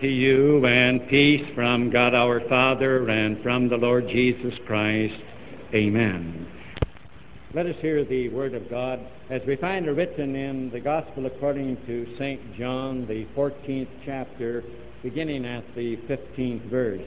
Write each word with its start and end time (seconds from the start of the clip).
to 0.00 0.06
you 0.06 0.64
and 0.64 1.08
peace 1.08 1.44
from 1.54 1.90
God 1.90 2.14
our 2.14 2.40
Father 2.48 3.08
and 3.08 3.42
from 3.42 3.68
the 3.68 3.76
Lord 3.76 4.06
Jesus 4.08 4.54
Christ. 4.66 5.14
Amen. 5.74 6.46
Let 7.54 7.66
us 7.66 7.74
hear 7.80 8.04
the 8.04 8.28
Word 8.28 8.54
of 8.54 8.70
God 8.70 9.00
as 9.28 9.42
we 9.46 9.56
find 9.56 9.86
it 9.86 9.90
written 9.90 10.36
in 10.36 10.70
the 10.70 10.78
Gospel 10.78 11.26
according 11.26 11.78
to 11.86 12.06
St. 12.16 12.56
John, 12.56 13.06
the 13.08 13.26
14th 13.36 13.88
chapter, 14.04 14.62
beginning 15.02 15.44
at 15.44 15.64
the 15.74 15.96
15th 16.08 16.70
verse. 16.70 17.00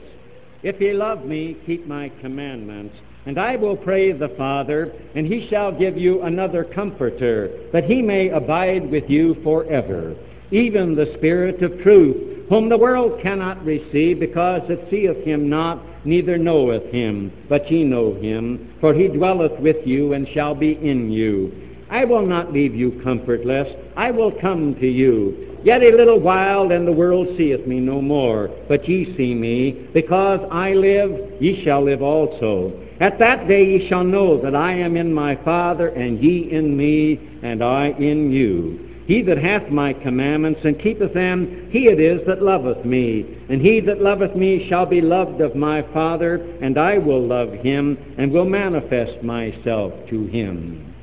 If 0.62 0.80
ye 0.80 0.92
love 0.92 1.24
me, 1.24 1.56
keep 1.64 1.86
my 1.86 2.10
commandments. 2.20 2.94
And 3.24 3.38
I 3.38 3.56
will 3.56 3.76
pray 3.76 4.12
the 4.12 4.34
Father, 4.36 4.92
and 5.14 5.26
he 5.26 5.46
shall 5.48 5.72
give 5.72 5.96
you 5.96 6.22
another 6.22 6.64
comforter, 6.64 7.70
that 7.72 7.84
he 7.84 8.02
may 8.02 8.30
abide 8.30 8.90
with 8.90 9.04
you 9.08 9.36
forever, 9.44 10.16
even 10.52 10.94
the 10.94 11.12
Spirit 11.16 11.62
of 11.62 11.80
truth, 11.82 12.48
whom 12.48 12.68
the 12.68 12.76
world 12.76 13.20
cannot 13.22 13.64
receive, 13.64 14.20
because 14.20 14.62
it 14.68 14.86
seeth 14.90 15.24
him 15.24 15.48
not, 15.48 15.82
neither 16.04 16.36
knoweth 16.36 16.84
him. 16.92 17.32
But 17.48 17.70
ye 17.70 17.82
know 17.84 18.14
him, 18.14 18.74
for 18.80 18.92
he 18.92 19.08
dwelleth 19.08 19.58
with 19.58 19.86
you, 19.86 20.12
and 20.12 20.28
shall 20.34 20.54
be 20.54 20.72
in 20.72 21.10
you. 21.10 21.50
I 21.90 22.04
will 22.04 22.26
not 22.26 22.52
leave 22.52 22.74
you 22.74 23.00
comfortless, 23.02 23.68
I 23.96 24.10
will 24.10 24.32
come 24.40 24.74
to 24.76 24.86
you. 24.86 25.58
Yet 25.64 25.82
a 25.82 25.96
little 25.96 26.18
while, 26.18 26.72
and 26.72 26.86
the 26.86 26.92
world 26.92 27.28
seeth 27.38 27.66
me 27.66 27.78
no 27.78 28.02
more. 28.02 28.50
But 28.68 28.88
ye 28.88 29.16
see 29.16 29.34
me, 29.34 29.88
because 29.94 30.40
I 30.50 30.72
live, 30.72 31.40
ye 31.40 31.62
shall 31.64 31.84
live 31.84 32.02
also. 32.02 32.72
At 33.00 33.18
that 33.20 33.48
day 33.48 33.64
ye 33.64 33.88
shall 33.88 34.04
know 34.04 34.40
that 34.42 34.54
I 34.54 34.72
am 34.72 34.96
in 34.96 35.14
my 35.14 35.36
Father, 35.44 35.88
and 35.88 36.22
ye 36.22 36.50
in 36.50 36.76
me, 36.76 37.38
and 37.42 37.62
I 37.62 37.90
in 37.90 38.30
you. 38.32 38.91
He 39.06 39.22
that 39.22 39.38
hath 39.38 39.68
my 39.68 39.92
commandments 39.92 40.60
and 40.64 40.80
keepeth 40.80 41.12
them, 41.12 41.68
he 41.70 41.86
it 41.86 41.98
is 41.98 42.20
that 42.26 42.42
loveth 42.42 42.84
me. 42.84 43.38
And 43.48 43.60
he 43.60 43.80
that 43.80 44.00
loveth 44.00 44.36
me 44.36 44.68
shall 44.68 44.86
be 44.86 45.00
loved 45.00 45.40
of 45.40 45.56
my 45.56 45.82
Father, 45.92 46.36
and 46.60 46.78
I 46.78 46.98
will 46.98 47.26
love 47.26 47.52
him, 47.52 47.98
and 48.16 48.30
will 48.30 48.44
manifest 48.44 49.22
myself 49.22 49.92
to 50.10 50.26
him. 50.26 50.94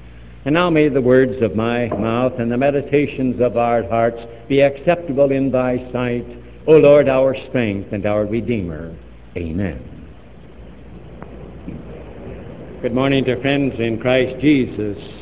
And 0.45 0.53
now 0.53 0.69
may 0.69 0.88
the 0.88 1.02
words 1.02 1.41
of 1.41 1.56
my 1.56 1.88
mouth 1.89 2.33
and 2.39 2.50
the 2.50 2.58
meditations 2.58 3.41
of 3.41 3.58
our 3.58 3.83
hearts 3.83 4.22
be 4.47 4.61
acceptable 4.61 5.31
in 5.31 5.52
thy 5.52 5.91
sight, 5.91 6.25
O 6.67 6.78
Lord, 6.78 7.09
our 7.09 7.36
strength 7.50 7.91
and 7.91 8.06
our 8.06 8.25
Redeemer. 8.25 8.95
Amen. 9.36 9.86
Good 12.81 12.95
morning 12.95 13.25
to 13.25 13.41
friends 13.41 13.73
in 13.78 14.00
Christ 14.00 14.39
Jesus. 14.39 15.19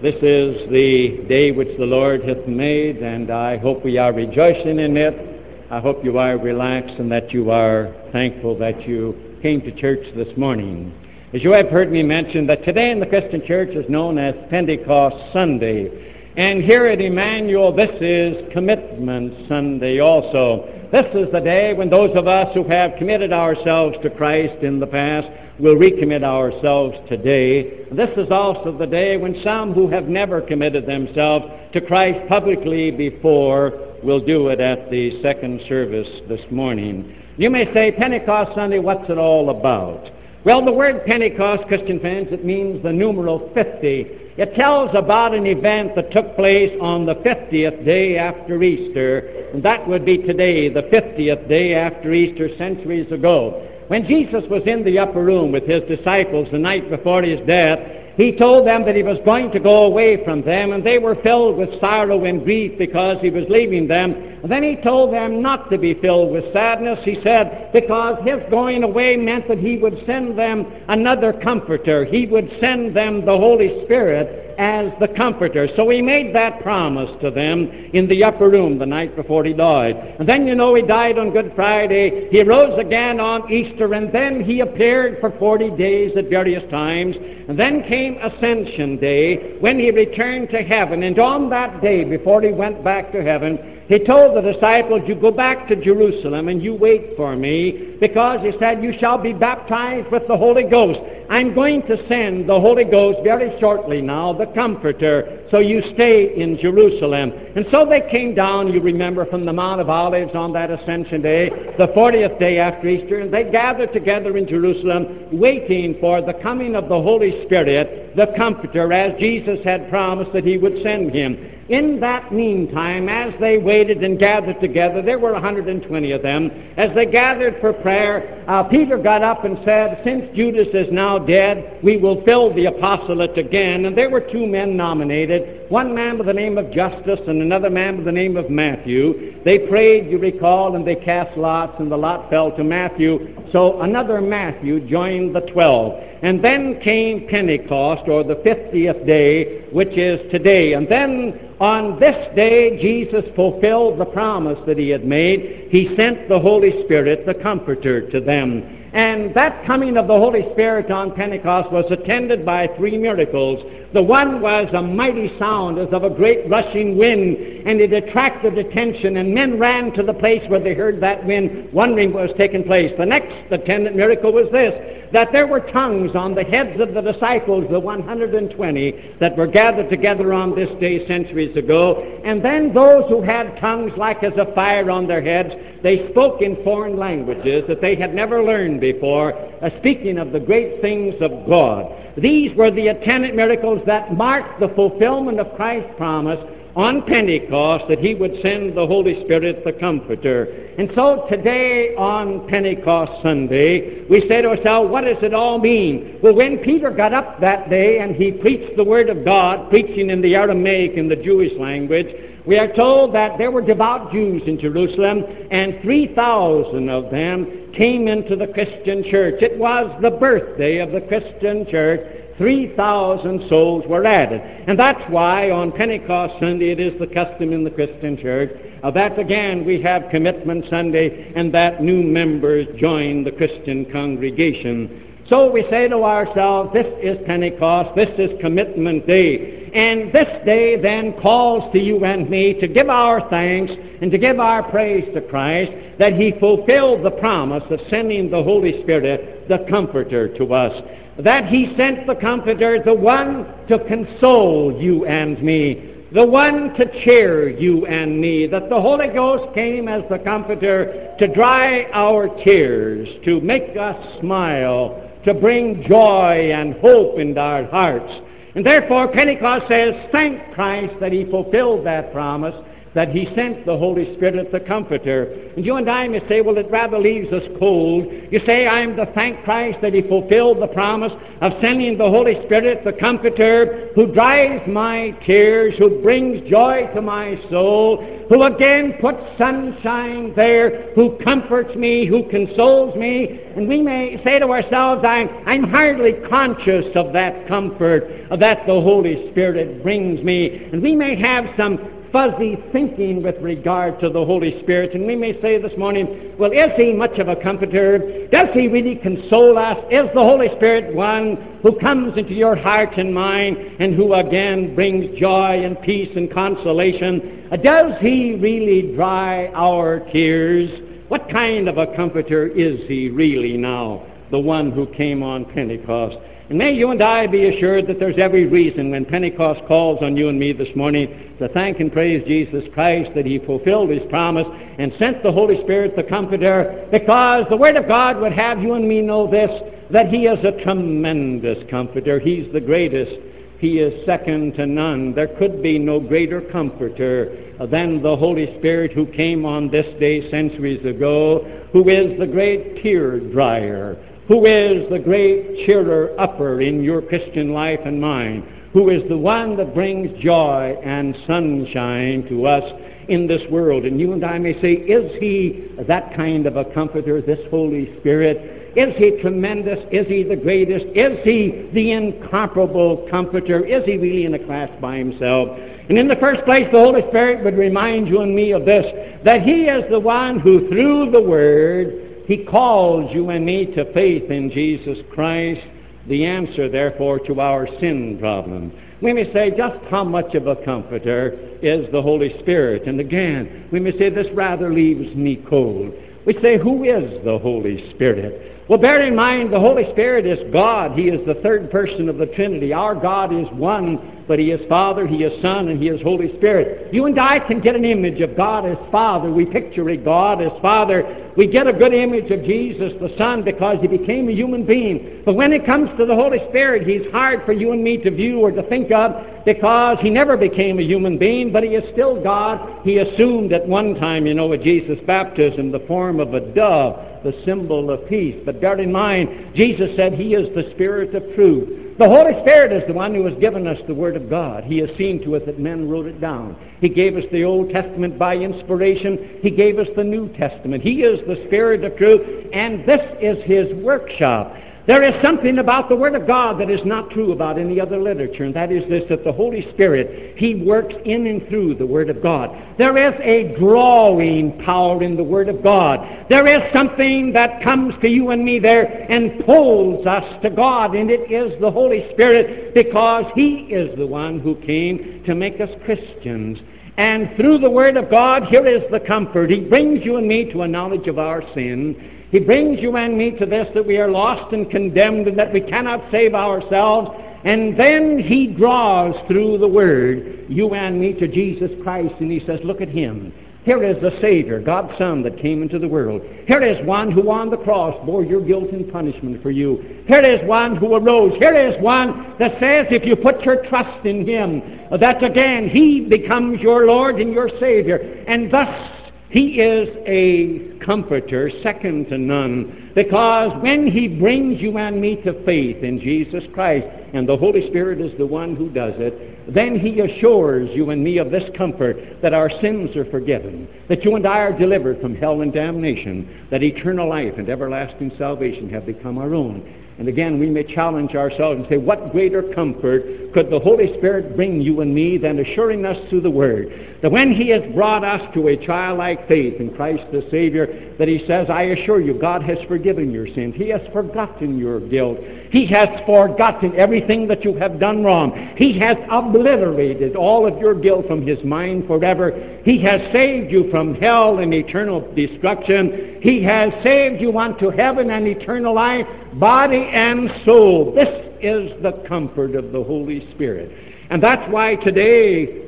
This 0.00 0.14
is 0.22 0.70
the 0.70 1.26
day 1.28 1.50
which 1.50 1.76
the 1.76 1.84
Lord 1.84 2.22
hath 2.22 2.46
made, 2.46 2.98
and 2.98 3.32
I 3.32 3.56
hope 3.56 3.84
we 3.84 3.98
are 3.98 4.12
rejoicing 4.12 4.78
in 4.78 4.96
it. 4.96 5.66
I 5.72 5.80
hope 5.80 6.04
you 6.04 6.18
are 6.18 6.38
relaxed 6.38 6.94
and 7.00 7.10
that 7.10 7.32
you 7.32 7.50
are 7.50 7.92
thankful 8.12 8.56
that 8.58 8.86
you 8.86 9.36
came 9.42 9.60
to 9.62 9.72
church 9.72 10.06
this 10.14 10.28
morning. 10.36 10.94
As 11.34 11.42
you 11.42 11.50
have 11.50 11.66
heard 11.66 11.90
me 11.90 12.04
mention, 12.04 12.46
that 12.46 12.64
today 12.64 12.92
in 12.92 13.00
the 13.00 13.06
Christian 13.06 13.44
church 13.44 13.70
is 13.70 13.90
known 13.90 14.18
as 14.18 14.36
Pentecost 14.50 15.16
Sunday. 15.32 15.90
And 16.36 16.62
here 16.62 16.86
at 16.86 17.00
Emmanuel, 17.00 17.74
this 17.74 17.90
is 18.00 18.52
Commitment 18.52 19.48
Sunday 19.48 19.98
also. 19.98 20.77
This 20.90 21.04
is 21.12 21.30
the 21.32 21.40
day 21.40 21.74
when 21.74 21.90
those 21.90 22.16
of 22.16 22.26
us 22.26 22.48
who 22.54 22.66
have 22.66 22.92
committed 22.96 23.30
ourselves 23.30 23.98
to 24.02 24.08
Christ 24.08 24.62
in 24.62 24.80
the 24.80 24.86
past 24.86 25.28
will 25.60 25.76
recommit 25.76 26.24
ourselves 26.24 26.96
today. 27.10 27.84
This 27.92 28.08
is 28.16 28.30
also 28.30 28.76
the 28.76 28.86
day 28.86 29.18
when 29.18 29.38
some 29.44 29.74
who 29.74 29.90
have 29.90 30.04
never 30.04 30.40
committed 30.40 30.86
themselves 30.86 31.44
to 31.74 31.82
Christ 31.82 32.26
publicly 32.26 32.90
before 32.90 33.98
will 34.02 34.24
do 34.24 34.48
it 34.48 34.60
at 34.60 34.90
the 34.90 35.20
second 35.22 35.60
service 35.68 36.08
this 36.26 36.40
morning. 36.50 37.14
You 37.36 37.50
may 37.50 37.70
say, 37.74 37.92
Pentecost 37.92 38.54
Sunday, 38.54 38.78
what's 38.78 39.10
it 39.10 39.18
all 39.18 39.50
about? 39.50 40.08
Well, 40.46 40.64
the 40.64 40.72
word 40.72 41.04
Pentecost, 41.04 41.68
Christian 41.68 42.00
fans, 42.00 42.28
it 42.30 42.46
means 42.46 42.82
the 42.82 42.92
numeral 42.94 43.50
50. 43.52 44.27
It 44.38 44.54
tells 44.54 44.94
about 44.94 45.34
an 45.34 45.46
event 45.46 45.96
that 45.96 46.12
took 46.12 46.36
place 46.36 46.70
on 46.80 47.06
the 47.06 47.16
50th 47.16 47.84
day 47.84 48.16
after 48.18 48.62
Easter, 48.62 49.50
and 49.52 49.60
that 49.64 49.88
would 49.88 50.04
be 50.04 50.18
today, 50.18 50.68
the 50.68 50.82
50th 50.82 51.48
day 51.48 51.74
after 51.74 52.12
Easter, 52.12 52.48
centuries 52.56 53.10
ago. 53.10 53.66
When 53.88 54.06
Jesus 54.06 54.44
was 54.48 54.62
in 54.64 54.84
the 54.84 54.96
upper 54.96 55.24
room 55.24 55.50
with 55.50 55.66
his 55.66 55.82
disciples 55.88 56.46
the 56.52 56.58
night 56.58 56.88
before 56.88 57.22
his 57.22 57.44
death, 57.48 57.80
he 58.18 58.32
told 58.32 58.66
them 58.66 58.84
that 58.84 58.96
he 58.96 59.04
was 59.04 59.18
going 59.24 59.52
to 59.52 59.60
go 59.60 59.84
away 59.84 60.24
from 60.24 60.42
them, 60.42 60.72
and 60.72 60.84
they 60.84 60.98
were 60.98 61.14
filled 61.22 61.56
with 61.56 61.78
sorrow 61.78 62.24
and 62.24 62.42
grief 62.42 62.76
because 62.76 63.18
he 63.22 63.30
was 63.30 63.44
leaving 63.48 63.86
them. 63.86 64.12
And 64.42 64.50
then 64.50 64.64
he 64.64 64.74
told 64.82 65.12
them 65.12 65.40
not 65.40 65.70
to 65.70 65.78
be 65.78 65.94
filled 65.94 66.32
with 66.32 66.52
sadness. 66.52 66.98
He 67.04 67.20
said, 67.22 67.70
because 67.72 68.18
his 68.24 68.42
going 68.50 68.82
away 68.82 69.16
meant 69.16 69.46
that 69.46 69.58
he 69.58 69.78
would 69.78 70.04
send 70.04 70.36
them 70.36 70.66
another 70.88 71.32
comforter. 71.32 72.04
He 72.04 72.26
would 72.26 72.50
send 72.58 72.96
them 72.96 73.24
the 73.24 73.36
Holy 73.38 73.84
Spirit 73.84 74.47
as 74.58 74.92
the 74.98 75.06
comforter. 75.16 75.68
So 75.76 75.88
he 75.88 76.02
made 76.02 76.34
that 76.34 76.60
promise 76.62 77.10
to 77.22 77.30
them 77.30 77.70
in 77.94 78.08
the 78.08 78.24
upper 78.24 78.50
room 78.50 78.78
the 78.78 78.86
night 78.86 79.14
before 79.14 79.44
he 79.44 79.52
died. 79.52 79.96
And 80.18 80.28
then 80.28 80.48
you 80.48 80.56
know 80.56 80.74
he 80.74 80.82
died 80.82 81.16
on 81.16 81.30
Good 81.30 81.52
Friday. 81.54 82.28
He 82.32 82.42
rose 82.42 82.76
again 82.78 83.20
on 83.20 83.50
Easter, 83.52 83.94
and 83.94 84.12
then 84.12 84.42
he 84.42 84.60
appeared 84.60 85.20
for 85.20 85.30
40 85.38 85.70
days 85.76 86.12
at 86.16 86.28
various 86.28 86.68
times. 86.70 87.14
And 87.48 87.58
then 87.58 87.84
came 87.88 88.18
Ascension 88.18 88.98
Day 88.98 89.58
when 89.60 89.78
he 89.78 89.92
returned 89.92 90.50
to 90.50 90.58
heaven. 90.58 91.04
And 91.04 91.18
on 91.18 91.48
that 91.50 91.80
day, 91.80 92.02
before 92.02 92.42
he 92.42 92.50
went 92.50 92.82
back 92.82 93.12
to 93.12 93.22
heaven, 93.22 93.78
he 93.88 93.98
told 94.00 94.36
the 94.36 94.52
disciples, 94.52 95.02
You 95.06 95.14
go 95.14 95.30
back 95.30 95.66
to 95.68 95.76
Jerusalem 95.76 96.48
and 96.48 96.62
you 96.62 96.74
wait 96.74 97.16
for 97.16 97.34
me, 97.36 97.96
because 98.00 98.40
he 98.42 98.52
said, 98.58 98.82
You 98.82 98.92
shall 99.00 99.16
be 99.16 99.32
baptized 99.32 100.10
with 100.12 100.28
the 100.28 100.36
Holy 100.36 100.64
Ghost. 100.64 101.00
I'm 101.30 101.54
going 101.54 101.82
to 101.82 101.96
send 102.08 102.48
the 102.48 102.58
Holy 102.58 102.84
Ghost 102.84 103.18
very 103.22 103.58
shortly 103.60 104.00
now, 104.00 104.32
the 104.32 104.46
Comforter, 104.46 105.46
so 105.50 105.58
you 105.58 105.82
stay 105.94 106.32
in 106.34 106.58
Jerusalem. 106.58 107.32
And 107.54 107.66
so 107.70 107.84
they 107.84 108.00
came 108.10 108.34
down, 108.34 108.72
you 108.72 108.80
remember, 108.80 109.26
from 109.26 109.44
the 109.44 109.52
Mount 109.52 109.78
of 109.80 109.90
Olives 109.90 110.34
on 110.34 110.54
that 110.54 110.70
Ascension 110.70 111.20
Day, 111.20 111.50
the 111.76 111.88
40th 111.88 112.38
day 112.38 112.58
after 112.58 112.88
Easter, 112.88 113.20
and 113.20 113.32
they 113.32 113.44
gathered 113.44 113.92
together 113.92 114.38
in 114.38 114.48
Jerusalem, 114.48 115.28
waiting 115.30 115.96
for 116.00 116.22
the 116.22 116.32
coming 116.42 116.74
of 116.74 116.88
the 116.88 117.00
Holy 117.00 117.44
Spirit, 117.44 118.16
the 118.16 118.32
Comforter, 118.38 118.90
as 118.90 119.18
Jesus 119.20 119.58
had 119.64 119.90
promised 119.90 120.32
that 120.32 120.44
he 120.44 120.56
would 120.56 120.82
send 120.82 121.14
him. 121.14 121.57
In 121.68 122.00
that 122.00 122.32
meantime, 122.32 123.10
as 123.10 123.34
they 123.40 123.58
waited 123.58 124.02
and 124.02 124.18
gathered 124.18 124.58
together, 124.58 125.02
there 125.02 125.18
were 125.18 125.32
120 125.32 126.12
of 126.12 126.22
them. 126.22 126.50
As 126.78 126.94
they 126.94 127.04
gathered 127.04 127.60
for 127.60 127.74
prayer, 127.74 128.42
uh, 128.48 128.62
Peter 128.64 128.96
got 128.96 129.22
up 129.22 129.44
and 129.44 129.58
said, 129.66 130.00
Since 130.02 130.34
Judas 130.34 130.68
is 130.72 130.90
now 130.90 131.18
dead, 131.18 131.78
we 131.82 131.98
will 131.98 132.24
fill 132.24 132.54
the 132.54 132.66
apostolate 132.66 133.36
again. 133.36 133.84
And 133.84 133.96
there 133.96 134.08
were 134.08 134.20
two 134.20 134.46
men 134.46 134.78
nominated, 134.78 135.57
one 135.68 135.94
man 135.94 136.16
by 136.16 136.24
the 136.24 136.32
name 136.32 136.56
of 136.56 136.72
Justus 136.72 137.20
and 137.26 137.42
another 137.42 137.68
man 137.68 137.98
by 137.98 138.04
the 138.04 138.12
name 138.12 138.36
of 138.38 138.48
Matthew. 138.48 139.42
They 139.44 139.58
prayed, 139.68 140.10
you 140.10 140.18
recall, 140.18 140.76
and 140.76 140.86
they 140.86 140.94
cast 140.94 141.36
lots, 141.36 141.78
and 141.78 141.92
the 141.92 141.96
lot 141.96 142.30
fell 142.30 142.56
to 142.56 142.64
Matthew. 142.64 143.36
So 143.52 143.82
another 143.82 144.20
Matthew 144.20 144.80
joined 144.88 145.36
the 145.36 145.42
twelve. 145.52 146.02
And 146.22 146.42
then 146.44 146.80
came 146.80 147.28
Pentecost, 147.28 148.08
or 148.08 148.24
the 148.24 148.36
50th 148.36 149.06
day, 149.06 149.68
which 149.70 149.96
is 149.96 150.18
today. 150.32 150.72
And 150.72 150.88
then 150.88 151.54
on 151.60 152.00
this 152.00 152.34
day, 152.34 152.80
Jesus 152.82 153.24
fulfilled 153.36 154.00
the 154.00 154.06
promise 154.06 154.58
that 154.66 154.78
he 154.78 154.88
had 154.88 155.04
made. 155.04 155.68
He 155.70 155.94
sent 155.96 156.28
the 156.28 156.38
Holy 156.38 156.82
Spirit, 156.84 157.24
the 157.26 157.34
Comforter, 157.34 158.10
to 158.10 158.20
them. 158.20 158.78
And 158.92 159.34
that 159.34 159.66
coming 159.66 159.96
of 159.96 160.06
the 160.06 160.14
Holy 160.14 160.42
Spirit 160.52 160.90
on 160.90 161.14
Pentecost 161.14 161.70
was 161.70 161.84
attended 161.90 162.44
by 162.44 162.68
three 162.76 162.96
miracles. 162.96 163.62
The 163.94 164.02
one 164.02 164.42
was 164.42 164.68
a 164.74 164.82
mighty 164.82 165.32
sound 165.38 165.78
as 165.78 165.88
of 165.92 166.04
a 166.04 166.10
great 166.10 166.48
rushing 166.48 166.98
wind, 166.98 167.36
and 167.66 167.80
it 167.80 167.92
attracted 167.92 168.58
attention, 168.58 169.16
and 169.16 169.32
men 169.32 169.58
ran 169.58 169.92
to 169.92 170.02
the 170.02 170.12
place 170.12 170.42
where 170.48 170.60
they 170.60 170.74
heard 170.74 171.00
that 171.00 171.24
wind, 171.24 171.72
wondering 171.72 172.12
what 172.12 172.28
was 172.28 172.36
taking 172.38 172.64
place. 172.64 172.92
The 172.98 173.06
next 173.06 173.50
attendant 173.50 173.96
miracle 173.96 174.32
was 174.32 174.50
this 174.52 174.74
that 175.12 175.32
there 175.32 175.46
were 175.46 175.60
tongues 175.60 176.14
on 176.14 176.34
the 176.34 176.44
heads 176.44 176.80
of 176.80 176.94
the 176.94 177.00
disciples, 177.00 177.66
the 177.70 177.80
120 177.80 179.16
that 179.20 179.36
were 179.36 179.46
gathered 179.46 179.88
together 179.88 180.32
on 180.32 180.54
this 180.54 180.68
day 180.80 181.06
centuries 181.06 181.56
ago. 181.56 182.20
And 182.24 182.44
then 182.44 182.74
those 182.74 183.08
who 183.08 183.22
had 183.22 183.58
tongues 183.58 183.92
like 183.96 184.22
as 184.22 184.34
a 184.36 184.52
fire 184.54 184.90
on 184.90 185.06
their 185.06 185.22
heads, 185.22 185.50
they 185.82 186.08
spoke 186.10 186.42
in 186.42 186.62
foreign 186.62 186.98
languages 186.98 187.64
that 187.68 187.80
they 187.80 187.94
had 187.94 188.14
never 188.14 188.42
learned 188.42 188.80
before, 188.80 189.32
uh, 189.62 189.70
speaking 189.78 190.18
of 190.18 190.32
the 190.32 190.40
great 190.40 190.80
things 190.82 191.14
of 191.20 191.30
God. 191.48 191.90
These 192.20 192.56
were 192.56 192.70
the 192.70 192.88
attendant 192.88 193.34
miracles 193.36 193.80
that 193.86 194.16
marked 194.16 194.60
the 194.60 194.68
fulfillment 194.68 195.40
of 195.40 195.54
Christ's 195.56 195.92
promise 195.96 196.38
on 196.76 197.02
Pentecost 197.02 197.86
that 197.88 197.98
he 197.98 198.14
would 198.14 198.40
send 198.40 198.76
the 198.76 198.86
Holy 198.86 199.24
Spirit, 199.24 199.64
the 199.64 199.72
Comforter. 199.72 200.44
And 200.78 200.88
so 200.94 201.26
today 201.28 201.94
on 201.96 202.46
Pentecost 202.48 203.20
Sunday, 203.20 204.04
we 204.08 204.20
say 204.28 204.42
to 204.42 204.50
ourselves, 204.50 204.88
what 204.88 205.02
does 205.02 205.16
it 205.22 205.34
all 205.34 205.58
mean? 205.58 206.20
Well, 206.22 206.34
when 206.34 206.58
Peter 206.58 206.90
got 206.90 207.12
up 207.12 207.40
that 207.40 207.68
day 207.68 207.98
and 207.98 208.14
he 208.14 208.30
preached 208.30 208.76
the 208.76 208.84
Word 208.84 209.10
of 209.10 209.24
God, 209.24 209.70
preaching 209.70 210.10
in 210.10 210.22
the 210.22 210.36
Aramaic, 210.36 210.92
in 210.92 211.08
the 211.08 211.16
Jewish 211.16 211.52
language, 211.58 212.06
we 212.46 212.58
are 212.58 212.72
told 212.74 213.14
that 213.14 213.38
there 213.38 213.50
were 213.50 213.62
devout 213.62 214.12
Jews 214.12 214.42
in 214.46 214.58
Jerusalem, 214.58 215.24
and 215.50 215.80
3,000 215.82 216.88
of 216.88 217.10
them 217.10 217.72
came 217.74 218.08
into 218.08 218.36
the 218.36 218.46
Christian 218.46 219.04
church. 219.10 219.42
It 219.42 219.58
was 219.58 219.90
the 220.00 220.10
birthday 220.10 220.78
of 220.78 220.92
the 220.92 221.00
Christian 221.02 221.66
church. 221.70 222.00
3,000 222.38 223.48
souls 223.48 223.84
were 223.88 224.06
added. 224.06 224.40
And 224.68 224.78
that's 224.78 225.02
why 225.10 225.50
on 225.50 225.72
Pentecost 225.72 226.34
Sunday 226.40 226.70
it 226.70 226.80
is 226.80 226.98
the 227.00 227.06
custom 227.08 227.52
in 227.52 227.64
the 227.64 227.70
Christian 227.70 228.16
church 228.16 228.50
uh, 228.82 228.90
that 228.92 229.18
again 229.18 229.64
we 229.64 229.82
have 229.82 230.04
Commitment 230.10 230.64
Sunday 230.70 231.32
and 231.34 231.52
that 231.52 231.82
new 231.82 232.02
members 232.02 232.66
join 232.78 233.24
the 233.24 233.32
Christian 233.32 233.90
congregation. 233.90 235.04
So 235.28 235.50
we 235.50 235.66
say 235.68 235.88
to 235.88 236.04
ourselves, 236.04 236.72
this 236.72 236.86
is 237.02 237.18
Pentecost, 237.26 237.94
this 237.96 238.08
is 238.18 238.30
Commitment 238.40 239.06
Day. 239.06 239.57
And 239.74 240.12
this 240.12 240.28
day 240.44 240.80
then 240.80 241.14
calls 241.20 241.72
to 241.72 241.78
you 241.78 242.04
and 242.04 242.28
me 242.28 242.54
to 242.60 242.68
give 242.68 242.88
our 242.88 243.28
thanks 243.28 243.72
and 244.00 244.10
to 244.10 244.18
give 244.18 244.38
our 244.40 244.68
praise 244.70 245.04
to 245.14 245.20
Christ 245.20 245.72
that 245.98 246.14
He 246.14 246.32
fulfilled 246.38 247.04
the 247.04 247.10
promise 247.10 247.64
of 247.70 247.80
sending 247.90 248.30
the 248.30 248.42
Holy 248.42 248.82
Spirit, 248.82 249.48
the 249.48 249.66
Comforter, 249.68 250.36
to 250.38 250.54
us. 250.54 250.72
That 251.18 251.46
He 251.48 251.74
sent 251.76 252.06
the 252.06 252.14
Comforter, 252.14 252.82
the 252.84 252.94
one 252.94 253.66
to 253.68 253.78
console 253.86 254.80
you 254.80 255.04
and 255.06 255.42
me, 255.42 256.06
the 256.12 256.24
one 256.24 256.72
to 256.74 257.04
cheer 257.04 257.48
you 257.48 257.84
and 257.86 258.20
me, 258.20 258.46
that 258.46 258.70
the 258.70 258.80
Holy 258.80 259.08
Ghost 259.08 259.52
came 259.54 259.88
as 259.88 260.02
the 260.08 260.18
Comforter 260.18 261.14
to 261.18 261.26
dry 261.34 261.84
our 261.92 262.28
tears, 262.44 263.08
to 263.24 263.40
make 263.40 263.76
us 263.76 264.20
smile, 264.20 265.04
to 265.24 265.34
bring 265.34 265.84
joy 265.86 266.52
and 266.54 266.74
hope 266.74 267.18
into 267.18 267.40
our 267.40 267.64
hearts. 267.64 268.10
And 268.54 268.64
therefore, 268.64 269.08
Pentecost 269.08 269.66
says, 269.68 269.94
thank 270.10 270.54
Christ 270.54 270.94
that 271.00 271.12
He 271.12 271.24
fulfilled 271.30 271.86
that 271.86 272.12
promise, 272.12 272.54
that 272.98 273.14
He 273.14 273.28
sent 273.36 273.64
the 273.64 273.78
Holy 273.78 274.12
Spirit, 274.16 274.50
the 274.50 274.58
Comforter. 274.58 275.52
And 275.56 275.64
you 275.64 275.76
and 275.76 275.88
I 275.88 276.08
may 276.08 276.18
say, 276.28 276.40
well, 276.40 276.58
it 276.58 276.68
rather 276.68 276.98
leaves 276.98 277.32
us 277.32 277.44
cold. 277.56 278.06
You 278.32 278.40
say, 278.44 278.66
I'm 278.66 278.96
to 278.96 279.06
thank 279.14 279.44
Christ 279.44 279.78
that 279.82 279.94
He 279.94 280.02
fulfilled 280.02 280.60
the 280.60 280.66
promise 280.66 281.12
of 281.40 281.52
sending 281.62 281.96
the 281.96 282.10
Holy 282.10 282.34
Spirit, 282.46 282.82
the 282.84 282.94
Comforter, 282.94 283.90
who 283.94 284.12
dries 284.12 284.66
my 284.66 285.12
tears, 285.24 285.74
who 285.78 286.02
brings 286.02 286.50
joy 286.50 286.90
to 286.92 287.00
my 287.00 287.40
soul, 287.52 288.02
who 288.28 288.42
again 288.42 288.94
puts 289.00 289.22
sunshine 289.38 290.32
there, 290.34 290.92
who 290.96 291.16
comforts 291.24 291.76
me, 291.76 292.04
who 292.04 292.28
consoles 292.28 292.96
me. 292.96 293.28
And 293.54 293.68
we 293.68 293.80
may 293.80 294.20
say 294.24 294.40
to 294.40 294.46
ourselves, 294.46 295.04
I'm, 295.06 295.28
I'm 295.46 295.70
hardly 295.70 296.14
conscious 296.28 296.86
of 296.96 297.12
that 297.12 297.46
comfort 297.46 298.10
that 298.40 298.66
the 298.66 298.80
Holy 298.80 299.30
Spirit 299.30 299.84
brings 299.84 300.20
me. 300.24 300.68
And 300.72 300.82
we 300.82 300.96
may 300.96 301.14
have 301.14 301.44
some 301.56 301.97
fuzzy 302.12 302.56
thinking 302.72 303.22
with 303.22 303.36
regard 303.40 304.00
to 304.00 304.08
the 304.08 304.24
Holy 304.24 304.60
Spirit. 304.62 304.94
And 304.94 305.06
we 305.06 305.16
may 305.16 305.40
say 305.40 305.60
this 305.60 305.76
morning, 305.76 306.34
well, 306.38 306.52
is 306.52 306.70
He 306.76 306.92
much 306.92 307.18
of 307.18 307.28
a 307.28 307.36
comforter? 307.36 308.28
Does 308.28 308.48
He 308.54 308.68
really 308.68 308.96
console 308.96 309.58
us? 309.58 309.76
Is 309.90 310.06
the 310.14 310.22
Holy 310.22 310.48
Spirit 310.56 310.94
one 310.94 311.58
who 311.62 311.78
comes 311.78 312.16
into 312.16 312.34
your 312.34 312.56
heart 312.56 312.96
and 312.96 313.12
mind 313.12 313.56
and 313.80 313.94
who 313.94 314.14
again 314.14 314.74
brings 314.74 315.18
joy 315.18 315.64
and 315.64 315.80
peace 315.82 316.10
and 316.16 316.32
consolation? 316.32 317.48
Does 317.62 317.92
He 318.00 318.38
really 318.40 318.94
dry 318.94 319.48
our 319.48 320.00
tears? 320.12 320.70
What 321.08 321.30
kind 321.30 321.68
of 321.68 321.78
a 321.78 321.94
comforter 321.96 322.46
is 322.46 322.86
He 322.88 323.08
really 323.08 323.56
now? 323.56 324.06
The 324.30 324.38
one 324.38 324.72
who 324.72 324.86
came 324.94 325.22
on 325.22 325.46
Pentecost. 325.46 326.16
And 326.48 326.56
may 326.56 326.72
you 326.72 326.90
and 326.90 327.02
I 327.02 327.26
be 327.26 327.46
assured 327.48 327.86
that 327.88 327.98
there's 327.98 328.16
every 328.18 328.46
reason 328.46 328.90
when 328.90 329.04
Pentecost 329.04 329.60
calls 329.68 329.98
on 330.02 330.16
you 330.16 330.30
and 330.30 330.38
me 330.38 330.54
this 330.54 330.74
morning 330.74 331.34
to 331.38 331.48
thank 331.48 331.78
and 331.78 331.92
praise 331.92 332.26
Jesus 332.26 332.64
Christ 332.72 333.10
that 333.14 333.26
He 333.26 333.38
fulfilled 333.38 333.90
His 333.90 334.00
promise 334.08 334.46
and 334.78 334.90
sent 334.98 335.22
the 335.22 335.30
Holy 335.30 335.62
Spirit, 335.62 335.94
the 335.94 336.04
Comforter, 336.04 336.88
because 336.90 337.44
the 337.50 337.56
Word 337.56 337.76
of 337.76 337.86
God 337.86 338.18
would 338.20 338.32
have 338.32 338.62
you 338.62 338.74
and 338.74 338.88
me 338.88 339.02
know 339.02 339.30
this, 339.30 339.50
that 339.90 340.08
He 340.08 340.24
is 340.24 340.42
a 340.42 340.62
tremendous 340.64 341.58
Comforter. 341.70 342.18
He's 342.18 342.50
the 342.54 342.60
greatest. 342.60 343.12
He 343.58 343.80
is 343.80 344.06
second 344.06 344.54
to 344.54 344.64
none. 344.64 345.14
There 345.14 345.36
could 345.36 345.62
be 345.62 345.78
no 345.78 346.00
greater 346.00 346.40
comforter 346.40 347.52
than 347.70 348.00
the 348.02 348.16
Holy 348.16 348.56
Spirit 348.58 348.92
who 348.92 349.04
came 349.04 349.44
on 349.44 349.68
this 349.68 349.86
day 350.00 350.30
centuries 350.30 350.84
ago, 350.86 351.44
who 351.74 351.88
is 351.90 352.18
the 352.18 352.26
great 352.26 352.82
tear 352.82 353.20
dryer, 353.20 353.96
who 354.28 354.44
is 354.44 354.88
the 354.90 354.98
great 354.98 355.64
cheerer 355.64 356.14
upper 356.20 356.60
in 356.60 356.82
your 356.82 357.00
Christian 357.00 357.54
life 357.54 357.80
and 357.86 357.98
mine, 357.98 358.46
who 358.74 358.90
is 358.90 359.02
the 359.08 359.16
one 359.16 359.56
that 359.56 359.74
brings 359.74 360.10
joy 360.22 360.76
and 360.84 361.16
sunshine 361.26 362.26
to 362.28 362.46
us 362.46 362.62
in 363.08 363.26
this 363.26 363.40
world. 363.50 363.86
And 363.86 363.98
you 363.98 364.12
and 364.12 364.22
I 364.22 364.38
may 364.38 364.52
say, 364.60 364.72
is 364.72 365.10
he 365.18 365.72
that 365.88 366.14
kind 366.14 366.44
of 366.46 366.56
a 366.56 366.66
comforter, 366.74 367.22
this 367.22 367.38
Holy 367.50 367.98
Spirit? 368.00 368.76
Is 368.76 368.94
he 368.98 369.18
tremendous? 369.22 369.78
Is 369.90 370.06
he 370.06 370.22
the 370.24 370.36
greatest? 370.36 370.84
Is 370.94 371.18
he 371.24 371.70
the 371.72 371.92
incomparable 371.92 373.08
comforter? 373.10 373.64
Is 373.64 373.82
he 373.86 373.96
really 373.96 374.26
in 374.26 374.34
a 374.34 374.44
class 374.44 374.68
by 374.78 374.98
himself? 374.98 375.48
And 375.88 375.98
in 375.98 376.06
the 376.06 376.16
first 376.16 376.44
place, 376.44 376.68
the 376.70 376.78
Holy 376.78 377.00
Spirit 377.08 377.42
would 377.44 377.56
remind 377.56 378.08
you 378.08 378.20
and 378.20 378.36
me 378.36 378.52
of 378.52 378.66
this, 378.66 378.84
that 379.24 379.40
he 379.40 379.62
is 379.62 379.84
the 379.90 379.98
one 379.98 380.38
who, 380.38 380.68
through 380.68 381.12
the 381.12 381.20
Word, 381.20 382.07
he 382.28 382.44
calls 382.44 383.10
you 383.14 383.30
and 383.30 383.44
me 383.44 383.64
to 383.74 383.90
faith 383.94 384.30
in 384.30 384.50
Jesus 384.50 384.98
Christ, 385.14 385.66
the 386.08 386.26
answer, 386.26 386.68
therefore, 386.68 387.18
to 387.20 387.40
our 387.40 387.66
sin 387.80 388.18
problem. 388.20 388.70
We 389.00 389.14
may 389.14 389.32
say, 389.32 389.50
just 389.56 389.82
how 389.90 390.04
much 390.04 390.34
of 390.34 390.46
a 390.46 390.56
comforter 390.56 391.38
is 391.62 391.90
the 391.90 392.02
Holy 392.02 392.38
Spirit? 392.40 392.86
And 392.86 393.00
again, 393.00 393.68
we 393.72 393.80
may 393.80 393.92
say, 393.98 394.10
this 394.10 394.26
rather 394.34 394.72
leaves 394.72 395.16
me 395.16 395.42
cold. 395.48 395.94
We 396.26 396.34
say, 396.42 396.58
who 396.58 396.84
is 396.84 397.24
the 397.24 397.38
Holy 397.38 397.90
Spirit? 397.94 398.66
Well, 398.68 398.78
bear 398.78 399.00
in 399.06 399.16
mind, 399.16 399.50
the 399.50 399.60
Holy 399.60 399.90
Spirit 399.92 400.26
is 400.26 400.52
God. 400.52 400.98
He 400.98 401.04
is 401.04 401.24
the 401.26 401.40
third 401.42 401.70
person 401.70 402.10
of 402.10 402.18
the 402.18 402.26
Trinity. 402.26 402.74
Our 402.74 402.94
God 402.94 403.32
is 403.32 403.46
one, 403.52 404.17
but 404.28 404.38
He 404.38 404.50
is 404.50 404.60
Father, 404.68 405.06
He 405.06 405.24
is 405.24 405.42
Son, 405.42 405.68
and 405.68 405.82
He 405.82 405.88
is 405.88 406.00
Holy 406.02 406.36
Spirit. 406.36 406.92
You 406.92 407.06
and 407.06 407.18
I 407.18 407.38
can 407.40 407.60
get 407.60 407.74
an 407.74 407.84
image 407.84 408.20
of 408.20 408.36
God 408.36 408.66
as 408.66 408.76
Father. 408.92 409.32
We 409.32 409.46
picture 409.46 409.88
it, 409.88 410.04
God 410.04 410.42
as 410.42 410.52
Father. 410.60 411.32
We 411.36 411.46
get 411.46 411.66
a 411.66 411.72
good 411.72 411.94
image 411.94 412.30
of 412.30 412.44
Jesus, 412.44 412.92
the 413.00 413.14
Son, 413.16 413.42
because 413.42 413.78
He 413.80 413.88
became 413.88 414.28
a 414.28 414.32
human 414.32 414.66
being. 414.66 415.22
But 415.24 415.34
when 415.34 415.52
it 415.52 415.64
comes 415.64 415.88
to 415.98 416.04
the 416.04 416.14
Holy 416.14 416.38
Spirit, 416.50 416.86
He's 416.86 417.10
hard 417.10 417.44
for 417.46 417.52
you 417.52 417.72
and 417.72 417.82
me 417.82 417.96
to 417.98 418.10
view 418.10 418.40
or 418.40 418.50
to 418.50 418.62
think 418.68 418.92
of 418.92 419.44
because 419.44 419.96
He 420.02 420.10
never 420.10 420.36
became 420.36 420.78
a 420.78 420.82
human 420.82 421.18
being, 421.18 421.50
but 421.52 421.62
He 421.62 421.70
is 421.70 421.84
still 421.92 422.22
God. 422.22 422.84
He 422.84 422.98
assumed 422.98 423.52
at 423.52 423.66
one 423.66 423.94
time, 423.94 424.26
you 424.26 424.34
know, 424.34 424.52
at 424.52 424.62
Jesus' 424.62 424.98
baptism, 425.06 425.72
the 425.72 425.84
form 425.88 426.20
of 426.20 426.34
a 426.34 426.40
dove 426.52 427.04
the 427.24 427.32
symbol 427.44 427.90
of 427.90 428.08
peace. 428.08 428.36
But 428.44 428.60
bear 428.60 428.80
in 428.80 428.92
mind, 428.92 429.54
Jesus 429.54 429.90
said 429.96 430.14
He 430.14 430.34
is 430.34 430.54
the 430.54 430.70
Spirit 430.74 431.14
of 431.14 431.34
truth. 431.34 431.87
The 431.98 432.08
Holy 432.08 432.40
Spirit 432.42 432.72
is 432.72 432.86
the 432.86 432.92
one 432.92 433.12
who 433.12 433.26
has 433.26 433.36
given 433.40 433.66
us 433.66 433.76
the 433.88 433.94
Word 433.94 434.14
of 434.14 434.30
God. 434.30 434.62
He 434.62 434.78
has 434.78 434.88
seen 434.96 435.20
to 435.24 435.34
it 435.34 435.44
that 435.46 435.58
men 435.58 435.88
wrote 435.88 436.06
it 436.06 436.20
down. 436.20 436.56
He 436.80 436.88
gave 436.88 437.16
us 437.16 437.24
the 437.32 437.42
Old 437.42 437.70
Testament 437.70 438.16
by 438.16 438.36
inspiration. 438.36 439.40
He 439.42 439.50
gave 439.50 439.80
us 439.80 439.88
the 439.96 440.04
New 440.04 440.28
Testament. 440.34 440.84
He 440.84 441.02
is 441.02 441.18
the 441.26 441.42
Spirit 441.48 441.82
of 441.82 441.96
truth, 441.96 442.46
and 442.52 442.86
this 442.86 443.00
is 443.20 443.38
His 443.46 443.74
workshop. 443.82 444.54
There 444.88 445.06
is 445.06 445.22
something 445.22 445.58
about 445.58 445.90
the 445.90 445.96
Word 445.96 446.14
of 446.14 446.26
God 446.26 446.58
that 446.60 446.70
is 446.70 446.80
not 446.86 447.10
true 447.10 447.32
about 447.32 447.58
any 447.58 447.78
other 447.78 447.98
literature, 447.98 448.44
and 448.44 448.56
that 448.56 448.72
is 448.72 448.88
this 448.88 449.02
that 449.10 449.22
the 449.22 449.30
Holy 449.30 449.70
Spirit, 449.74 450.38
He 450.38 450.54
works 450.54 450.94
in 451.04 451.26
and 451.26 451.46
through 451.48 451.74
the 451.74 451.84
Word 451.84 452.08
of 452.08 452.22
God. 452.22 452.48
There 452.78 452.96
is 452.96 453.12
a 453.20 453.54
drawing 453.58 454.58
power 454.64 455.02
in 455.02 455.14
the 455.14 455.22
Word 455.22 455.50
of 455.50 455.62
God. 455.62 456.00
There 456.30 456.46
is 456.46 456.72
something 456.74 457.34
that 457.34 457.62
comes 457.62 458.00
to 458.00 458.08
you 458.08 458.30
and 458.30 458.42
me 458.42 458.60
there 458.60 458.86
and 459.12 459.44
pulls 459.44 460.06
us 460.06 460.24
to 460.42 460.48
God, 460.48 460.94
and 460.94 461.10
it 461.10 461.30
is 461.30 461.60
the 461.60 461.70
Holy 461.70 462.08
Spirit 462.14 462.72
because 462.72 463.26
He 463.34 463.68
is 463.70 463.94
the 463.98 464.06
one 464.06 464.40
who 464.40 464.56
came 464.62 465.22
to 465.26 465.34
make 465.34 465.60
us 465.60 465.68
Christians. 465.84 466.56
And 466.96 467.36
through 467.36 467.58
the 467.58 467.68
Word 467.68 467.98
of 467.98 468.10
God, 468.10 468.44
here 468.48 468.66
is 468.66 468.90
the 468.90 469.00
comfort. 469.00 469.50
He 469.50 469.60
brings 469.60 470.02
you 470.02 470.16
and 470.16 470.26
me 470.26 470.50
to 470.50 470.62
a 470.62 470.68
knowledge 470.68 471.08
of 471.08 471.18
our 471.18 471.42
sin. 471.52 472.17
He 472.30 472.40
brings 472.40 472.80
you 472.80 472.96
and 472.96 473.16
me 473.16 473.30
to 473.38 473.46
this 473.46 473.68
that 473.74 473.86
we 473.86 473.96
are 473.98 474.10
lost 474.10 474.52
and 474.52 474.70
condemned 474.70 475.28
and 475.28 475.38
that 475.38 475.52
we 475.52 475.60
cannot 475.60 476.10
save 476.10 476.34
ourselves. 476.34 477.10
And 477.44 477.78
then 477.78 478.18
he 478.18 478.48
draws 478.48 479.14
through 479.26 479.58
the 479.58 479.68
Word 479.68 480.46
you 480.48 480.74
and 480.74 481.00
me 481.00 481.14
to 481.14 481.28
Jesus 481.28 481.70
Christ 481.82 482.14
and 482.20 482.30
he 482.30 482.44
says, 482.46 482.60
Look 482.64 482.80
at 482.80 482.88
him. 482.88 483.32
Here 483.64 483.84
is 483.84 484.00
the 484.00 484.18
Savior, 484.22 484.60
God's 484.60 484.96
Son, 484.96 485.22
that 485.24 485.38
came 485.38 485.62
into 485.62 485.78
the 485.78 485.88
world. 485.88 486.22
Here 486.46 486.62
is 486.62 486.84
one 486.86 487.10
who 487.10 487.30
on 487.30 487.50
the 487.50 487.58
cross 487.58 487.94
bore 488.06 488.24
your 488.24 488.40
guilt 488.40 488.70
and 488.72 488.90
punishment 488.90 489.42
for 489.42 489.50
you. 489.50 490.04
Here 490.06 490.22
is 490.22 490.40
one 490.48 490.76
who 490.76 490.94
arose. 490.94 491.34
Here 491.38 491.54
is 491.54 491.74
one 491.82 492.34
that 492.38 492.52
says 492.60 492.86
if 492.90 493.04
you 493.04 493.14
put 493.14 493.42
your 493.42 493.66
trust 493.68 494.06
in 494.06 494.26
Him, 494.26 494.62
that 494.98 495.22
again 495.22 495.68
He 495.68 496.00
becomes 496.00 496.60
your 496.60 496.86
Lord 496.86 497.20
and 497.20 497.32
your 497.32 497.50
Savior. 497.60 498.24
And 498.26 498.50
thus 498.50 498.90
He 499.28 499.60
is 499.60 499.88
a 500.06 500.67
comforter, 500.88 501.50
second 501.62 502.08
to 502.08 502.16
none, 502.16 502.92
because 502.94 503.52
when 503.62 503.86
He 503.86 504.08
brings 504.08 504.58
you 504.58 504.78
and 504.78 504.98
me 504.98 505.16
to 505.22 505.44
faith 505.44 505.84
in 505.84 506.00
Jesus 506.00 506.42
Christ, 506.54 506.86
and 507.12 507.28
the 507.28 507.36
Holy 507.36 507.68
Spirit 507.68 508.00
is 508.00 508.16
the 508.16 508.26
one 508.26 508.56
who 508.56 508.70
does 508.70 508.94
it, 508.96 509.54
then 509.54 509.78
he 509.78 510.00
assures 510.00 510.68
you 510.74 510.90
and 510.90 511.02
me 511.02 511.18
of 511.18 511.30
this 511.30 511.44
comfort 511.56 511.96
that 512.20 512.34
our 512.34 512.50
sins 512.60 512.94
are 512.96 513.10
forgiven, 513.10 513.66
that 513.88 514.04
you 514.04 514.14
and 514.16 514.26
I 514.26 514.38
are 514.38 514.58
delivered 514.58 515.00
from 515.00 515.14
hell 515.14 515.40
and 515.40 515.52
damnation, 515.52 516.46
that 516.50 516.62
eternal 516.62 517.08
life 517.08 517.34
and 517.38 517.48
everlasting 517.48 518.12
salvation 518.18 518.68
have 518.70 518.84
become 518.84 519.16
our 519.16 519.34
own. 519.34 519.62
And 519.98 520.06
again, 520.06 520.38
we 520.38 520.48
may 520.48 520.62
challenge 520.62 521.16
ourselves 521.16 521.58
and 521.58 521.66
say, 521.68 521.76
what 521.76 522.12
greater 522.12 522.42
comfort 522.54 523.32
could 523.34 523.50
the 523.50 523.58
Holy 523.58 523.96
Spirit 523.98 524.36
bring 524.36 524.60
you 524.60 524.80
and 524.80 524.94
me 524.94 525.18
than 525.18 525.40
assuring 525.40 525.84
us 525.84 525.96
through 526.08 526.20
the 526.20 526.30
Word 526.30 526.88
that 527.02 527.10
when 527.10 527.32
He 527.32 527.48
has 527.50 527.62
brought 527.74 528.02
us 528.02 528.20
to 528.34 528.48
a 528.48 528.66
childlike 528.66 529.28
faith 529.28 529.60
in 529.60 529.74
Christ 529.74 530.02
the 530.10 530.26
Savior, 530.30 530.94
that 530.98 531.06
He 531.06 531.24
says, 531.26 531.46
I 531.48 531.62
assure 531.62 532.00
you, 532.00 532.14
God 532.14 532.42
has 532.42 532.58
forgiven 532.66 533.12
your 533.12 533.26
sins. 533.34 533.54
He 533.56 533.68
has 533.68 533.80
forgotten 533.92 534.58
your 534.58 534.80
guilt. 534.80 535.18
He 535.50 535.66
has 535.72 535.88
forgotten 536.06 536.74
everything 536.76 537.28
that 537.28 537.44
you 537.44 537.54
have 537.54 537.78
done 537.78 538.02
wrong. 538.02 538.54
He 538.56 538.78
has 538.80 538.96
obliterated 539.10 540.16
all 540.16 540.46
of 540.46 540.58
your 540.58 540.74
guilt 540.74 541.06
from 541.06 541.26
His 541.26 541.42
mind 541.44 541.86
forever. 541.86 542.60
He 542.64 542.82
has 542.82 543.00
saved 543.12 543.50
you 543.50 543.70
from 543.70 543.94
hell 543.94 544.38
and 544.38 544.52
eternal 544.52 545.00
destruction. 545.14 546.18
He 546.20 546.42
has 546.42 546.72
saved 546.84 547.20
you 547.20 547.38
unto 547.38 547.70
heaven 547.70 548.10
and 548.10 548.26
eternal 548.26 548.74
life, 548.74 549.06
body 549.34 549.90
and 549.92 550.30
soul. 550.44 550.92
This 550.94 551.08
is 551.40 551.82
the 551.82 552.04
comfort 552.08 552.54
of 552.54 552.72
the 552.72 552.82
Holy 552.82 553.30
Spirit. 553.34 553.70
And 554.10 554.22
that's 554.22 554.50
why 554.50 554.76
today 554.76 555.66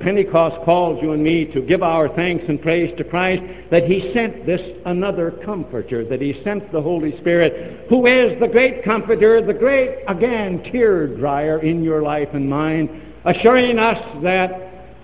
Pentecost 0.00 0.64
calls 0.64 1.02
you 1.02 1.12
and 1.12 1.22
me 1.22 1.46
to 1.46 1.62
give 1.62 1.82
our 1.82 2.14
thanks 2.14 2.44
and 2.48 2.60
praise 2.60 2.94
to 2.98 3.04
Christ 3.04 3.42
that 3.70 3.84
He 3.84 4.10
sent 4.12 4.44
this 4.44 4.60
another 4.84 5.30
Comforter, 5.44 6.04
that 6.04 6.20
He 6.20 6.40
sent 6.44 6.70
the 6.72 6.82
Holy 6.82 7.18
Spirit, 7.20 7.86
who 7.88 8.06
is 8.06 8.38
the 8.40 8.48
great 8.48 8.84
Comforter, 8.84 9.44
the 9.44 9.54
great, 9.54 10.04
again, 10.08 10.62
tear 10.70 11.06
dryer 11.16 11.60
in 11.60 11.82
your 11.82 12.02
life 12.02 12.28
and 12.34 12.48
mine, 12.48 13.14
assuring 13.24 13.78
us 13.78 13.96
that 14.22 14.50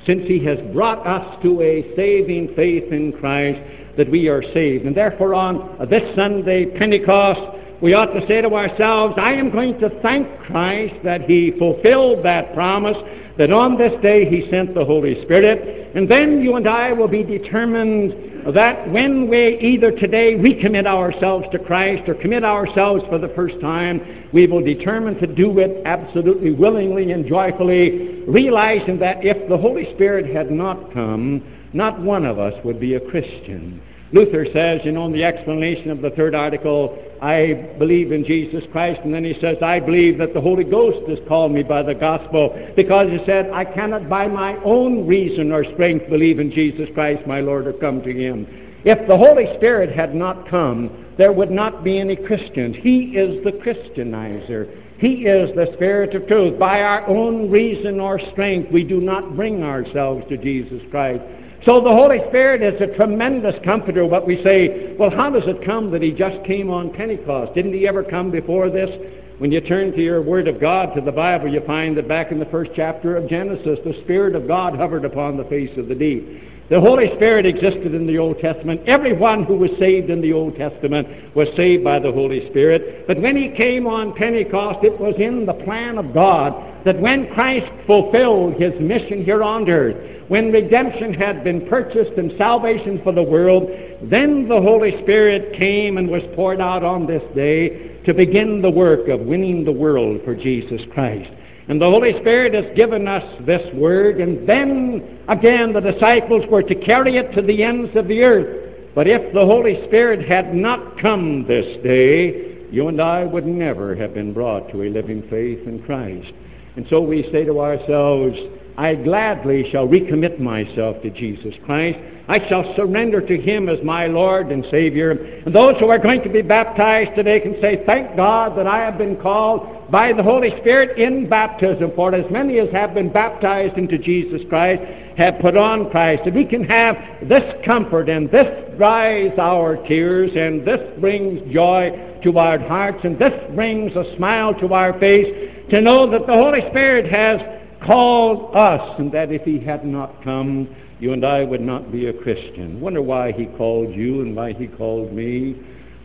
since 0.06 0.26
He 0.26 0.44
has 0.44 0.58
brought 0.72 1.06
us 1.06 1.40
to 1.42 1.62
a 1.62 1.94
saving 1.96 2.52
faith 2.54 2.92
in 2.92 3.12
Christ, 3.12 3.60
that 3.96 4.10
we 4.10 4.28
are 4.28 4.42
saved. 4.54 4.86
And 4.86 4.96
therefore, 4.96 5.34
on 5.34 5.76
this 5.88 6.14
Sunday, 6.14 6.66
Pentecost, 6.78 7.57
we 7.80 7.94
ought 7.94 8.12
to 8.12 8.26
say 8.26 8.40
to 8.40 8.48
ourselves, 8.54 9.14
I 9.18 9.32
am 9.34 9.50
going 9.50 9.78
to 9.80 9.90
thank 10.02 10.26
Christ 10.40 10.94
that 11.04 11.22
He 11.22 11.52
fulfilled 11.58 12.24
that 12.24 12.54
promise 12.54 12.96
that 13.38 13.52
on 13.52 13.78
this 13.78 13.92
day 14.02 14.28
he 14.28 14.50
sent 14.50 14.74
the 14.74 14.84
Holy 14.84 15.22
Spirit, 15.22 15.96
and 15.96 16.10
then 16.10 16.42
you 16.42 16.56
and 16.56 16.68
I 16.68 16.92
will 16.92 17.06
be 17.06 17.22
determined 17.22 18.54
that 18.54 18.90
when 18.90 19.28
we 19.28 19.58
either 19.60 19.92
today 19.92 20.34
recommit 20.34 20.86
ourselves 20.86 21.46
to 21.52 21.58
Christ 21.60 22.08
or 22.08 22.14
commit 22.14 22.44
ourselves 22.44 23.04
for 23.08 23.18
the 23.18 23.28
first 23.36 23.60
time, 23.60 24.28
we 24.32 24.48
will 24.48 24.62
determine 24.62 25.20
to 25.20 25.26
do 25.26 25.60
it 25.60 25.82
absolutely 25.86 26.50
willingly 26.50 27.12
and 27.12 27.28
joyfully, 27.28 28.24
realizing 28.26 28.98
that 28.98 29.24
if 29.24 29.48
the 29.48 29.56
Holy 29.56 29.94
Spirit 29.94 30.34
had 30.34 30.50
not 30.50 30.92
come, 30.92 31.40
not 31.72 32.00
one 32.00 32.24
of 32.24 32.40
us 32.40 32.54
would 32.64 32.80
be 32.80 32.94
a 32.94 33.00
Christian. 33.00 33.80
Luther 34.12 34.46
says, 34.52 34.80
you 34.84 34.90
know, 34.90 35.06
in 35.06 35.12
the 35.12 35.22
explanation 35.22 35.90
of 35.90 36.00
the 36.00 36.10
third 36.10 36.34
article, 36.34 36.98
I 37.20 37.74
believe 37.78 38.12
in 38.12 38.24
Jesus 38.24 38.62
Christ, 38.70 39.00
and 39.04 39.12
then 39.12 39.24
he 39.24 39.34
says, 39.40 39.56
I 39.62 39.80
believe 39.80 40.18
that 40.18 40.34
the 40.34 40.40
Holy 40.40 40.64
Ghost 40.64 41.08
has 41.08 41.18
called 41.26 41.52
me 41.52 41.62
by 41.62 41.82
the 41.82 41.94
gospel, 41.94 42.56
because 42.76 43.08
he 43.10 43.18
said, 43.26 43.50
I 43.50 43.64
cannot 43.64 44.08
by 44.08 44.26
my 44.26 44.56
own 44.64 45.06
reason 45.06 45.50
or 45.50 45.64
strength 45.74 46.08
believe 46.08 46.38
in 46.38 46.50
Jesus 46.50 46.88
Christ, 46.94 47.26
my 47.26 47.40
Lord, 47.40 47.66
or 47.66 47.72
come 47.72 48.02
to 48.02 48.12
him. 48.12 48.46
If 48.84 49.08
the 49.08 49.16
Holy 49.16 49.46
Spirit 49.56 49.94
had 49.94 50.14
not 50.14 50.48
come, 50.48 51.06
there 51.18 51.32
would 51.32 51.50
not 51.50 51.82
be 51.82 51.98
any 51.98 52.14
Christians. 52.14 52.76
He 52.80 53.16
is 53.16 53.42
the 53.42 53.50
Christianizer. 53.50 54.68
He 54.98 55.26
is 55.26 55.54
the 55.56 55.72
Spirit 55.74 56.14
of 56.14 56.26
truth. 56.28 56.58
By 56.58 56.82
our 56.82 57.06
own 57.08 57.50
reason 57.50 57.98
or 57.98 58.20
strength, 58.32 58.70
we 58.72 58.84
do 58.84 59.00
not 59.00 59.34
bring 59.34 59.62
ourselves 59.64 60.24
to 60.28 60.36
Jesus 60.36 60.80
Christ. 60.90 61.22
So 61.66 61.80
the 61.80 61.90
Holy 61.90 62.18
Spirit 62.28 62.62
is 62.62 62.80
a 62.80 62.96
tremendous 62.96 63.54
comforter. 63.64 64.06
But 64.06 64.26
we 64.26 64.42
say, 64.44 64.94
well, 64.98 65.10
how 65.10 65.30
does 65.30 65.42
it 65.46 65.64
come 65.64 65.90
that 65.90 66.02
He 66.02 66.12
just 66.12 66.44
came 66.46 66.70
on 66.70 66.92
Pentecost? 66.92 67.54
Didn't 67.54 67.74
He 67.74 67.88
ever 67.88 68.04
come 68.04 68.30
before 68.30 68.70
this? 68.70 68.90
When 69.38 69.52
you 69.52 69.60
turn 69.60 69.92
to 69.92 70.02
your 70.02 70.20
Word 70.20 70.48
of 70.48 70.60
God, 70.60 70.94
to 70.94 71.00
the 71.00 71.12
Bible, 71.12 71.48
you 71.48 71.60
find 71.64 71.96
that 71.96 72.08
back 72.08 72.32
in 72.32 72.40
the 72.40 72.46
first 72.46 72.72
chapter 72.74 73.16
of 73.16 73.28
Genesis, 73.28 73.78
the 73.84 74.00
Spirit 74.02 74.34
of 74.34 74.48
God 74.48 74.74
hovered 74.74 75.04
upon 75.04 75.36
the 75.36 75.44
face 75.44 75.70
of 75.78 75.88
the 75.88 75.94
deep. 75.94 76.26
The 76.70 76.78
Holy 76.78 77.10
Spirit 77.16 77.46
existed 77.46 77.94
in 77.94 78.06
the 78.06 78.18
Old 78.18 78.40
Testament. 78.40 78.82
Everyone 78.86 79.44
who 79.44 79.54
was 79.54 79.70
saved 79.78 80.10
in 80.10 80.20
the 80.20 80.34
Old 80.34 80.54
Testament 80.56 81.34
was 81.34 81.48
saved 81.56 81.82
by 81.82 81.98
the 81.98 82.12
Holy 82.12 82.46
Spirit. 82.50 83.06
But 83.06 83.22
when 83.22 83.36
He 83.38 83.56
came 83.56 83.86
on 83.86 84.14
Pentecost, 84.14 84.84
it 84.84 85.00
was 85.00 85.14
in 85.18 85.46
the 85.46 85.54
plan 85.54 85.96
of 85.96 86.12
God 86.12 86.84
that 86.84 87.00
when 87.00 87.32
Christ 87.32 87.72
fulfilled 87.86 88.60
His 88.60 88.78
mission 88.80 89.24
here 89.24 89.42
on 89.42 89.68
earth, 89.70 89.96
when 90.28 90.52
redemption 90.52 91.14
had 91.14 91.42
been 91.42 91.66
purchased 91.68 92.18
and 92.18 92.32
salvation 92.36 93.00
for 93.02 93.12
the 93.12 93.22
world, 93.22 93.70
then 94.02 94.46
the 94.46 94.60
Holy 94.60 95.00
Spirit 95.02 95.58
came 95.58 95.96
and 95.96 96.06
was 96.06 96.22
poured 96.34 96.60
out 96.60 96.84
on 96.84 97.06
this 97.06 97.22
day 97.34 97.98
to 98.04 98.12
begin 98.12 98.60
the 98.60 98.70
work 98.70 99.08
of 99.08 99.20
winning 99.20 99.64
the 99.64 99.72
world 99.72 100.20
for 100.22 100.34
Jesus 100.34 100.82
Christ. 100.92 101.30
And 101.68 101.80
the 101.80 101.90
Holy 101.90 102.18
Spirit 102.20 102.54
has 102.54 102.74
given 102.74 103.06
us 103.06 103.22
this 103.44 103.62
word, 103.74 104.20
and 104.20 104.48
then 104.48 105.20
again 105.28 105.74
the 105.74 105.80
disciples 105.80 106.46
were 106.50 106.62
to 106.62 106.74
carry 106.74 107.18
it 107.18 107.32
to 107.34 107.42
the 107.42 107.62
ends 107.62 107.94
of 107.94 108.08
the 108.08 108.22
earth. 108.22 108.94
But 108.94 109.06
if 109.06 109.32
the 109.34 109.44
Holy 109.44 109.86
Spirit 109.86 110.26
had 110.26 110.54
not 110.54 110.98
come 110.98 111.46
this 111.46 111.82
day, 111.84 112.66
you 112.70 112.88
and 112.88 113.00
I 113.00 113.24
would 113.24 113.46
never 113.46 113.94
have 113.94 114.14
been 114.14 114.32
brought 114.32 114.70
to 114.72 114.82
a 114.82 114.88
living 114.88 115.22
faith 115.28 115.66
in 115.66 115.82
Christ. 115.84 116.32
And 116.76 116.86
so 116.88 117.00
we 117.00 117.28
say 117.30 117.44
to 117.44 117.60
ourselves, 117.60 118.36
I 118.78 118.94
gladly 118.94 119.68
shall 119.72 119.88
recommit 119.88 120.38
myself 120.38 121.02
to 121.02 121.10
Jesus 121.10 121.52
Christ. 121.66 121.98
I 122.28 122.38
shall 122.48 122.76
surrender 122.76 123.20
to 123.20 123.36
Him 123.36 123.68
as 123.68 123.82
my 123.82 124.06
Lord 124.06 124.52
and 124.52 124.64
Savior. 124.70 125.10
And 125.10 125.52
those 125.52 125.74
who 125.80 125.88
are 125.88 125.98
going 125.98 126.22
to 126.22 126.28
be 126.28 126.42
baptized 126.42 127.16
today 127.16 127.40
can 127.40 127.60
say, 127.60 127.82
Thank 127.86 128.16
God 128.16 128.56
that 128.56 128.68
I 128.68 128.78
have 128.84 128.96
been 128.96 129.16
called 129.16 129.90
by 129.90 130.12
the 130.12 130.22
Holy 130.22 130.50
Spirit 130.60 130.96
in 130.96 131.28
baptism. 131.28 131.90
For 131.96 132.14
as 132.14 132.30
many 132.30 132.60
as 132.60 132.70
have 132.70 132.94
been 132.94 133.12
baptized 133.12 133.76
into 133.76 133.98
Jesus 133.98 134.42
Christ 134.48 134.80
have 135.16 135.40
put 135.40 135.56
on 135.56 135.90
Christ. 135.90 136.22
And 136.26 136.36
we 136.36 136.44
can 136.44 136.62
have 136.62 136.94
this 137.28 137.64
comfort, 137.66 138.08
and 138.08 138.30
this 138.30 138.76
dries 138.76 139.36
our 139.40 139.76
tears, 139.88 140.30
and 140.36 140.64
this 140.64 141.00
brings 141.00 141.52
joy 141.52 142.20
to 142.22 142.38
our 142.38 142.60
hearts, 142.60 143.00
and 143.02 143.18
this 143.18 143.34
brings 143.56 143.90
a 143.96 144.04
smile 144.16 144.54
to 144.60 144.72
our 144.72 144.96
face 145.00 145.66
to 145.70 145.80
know 145.80 146.08
that 146.12 146.28
the 146.28 146.32
Holy 146.32 146.60
Spirit 146.70 147.10
has 147.10 147.57
called 147.84 148.54
us, 148.56 148.98
and 148.98 149.12
that 149.12 149.30
if 149.30 149.42
he 149.42 149.58
had 149.58 149.84
not 149.84 150.22
come, 150.22 150.74
you 151.00 151.12
and 151.12 151.24
I 151.24 151.44
would 151.44 151.60
not 151.60 151.92
be 151.92 152.06
a 152.06 152.12
Christian. 152.12 152.80
Wonder 152.80 153.02
why 153.02 153.32
he 153.32 153.46
called 153.46 153.94
you 153.94 154.22
and 154.22 154.34
why 154.34 154.52
he 154.52 154.66
called 154.66 155.12
me. 155.12 155.56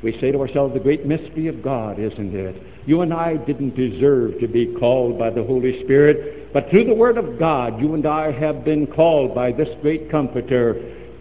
We 0.03 0.17
say 0.19 0.31
to 0.31 0.39
ourselves, 0.39 0.73
the 0.73 0.79
great 0.79 1.05
mystery 1.05 1.47
of 1.47 1.63
God, 1.63 1.97
isn't 1.97 2.35
it? 2.35 2.61
You 2.85 3.01
and 3.01 3.13
I 3.13 3.37
didn't 3.37 3.75
deserve 3.75 4.39
to 4.39 4.47
be 4.47 4.75
called 4.77 5.17
by 5.17 5.29
the 5.29 5.43
Holy 5.43 5.83
Spirit, 5.83 6.53
but 6.53 6.69
through 6.69 6.85
the 6.85 6.93
Word 6.93 7.17
of 7.17 7.39
God, 7.39 7.79
you 7.79 7.93
and 7.93 8.05
I 8.05 8.31
have 8.31 8.65
been 8.65 8.85
called 8.85 9.33
by 9.33 9.51
this 9.51 9.69
great 9.81 10.11
Comforter, 10.11 10.75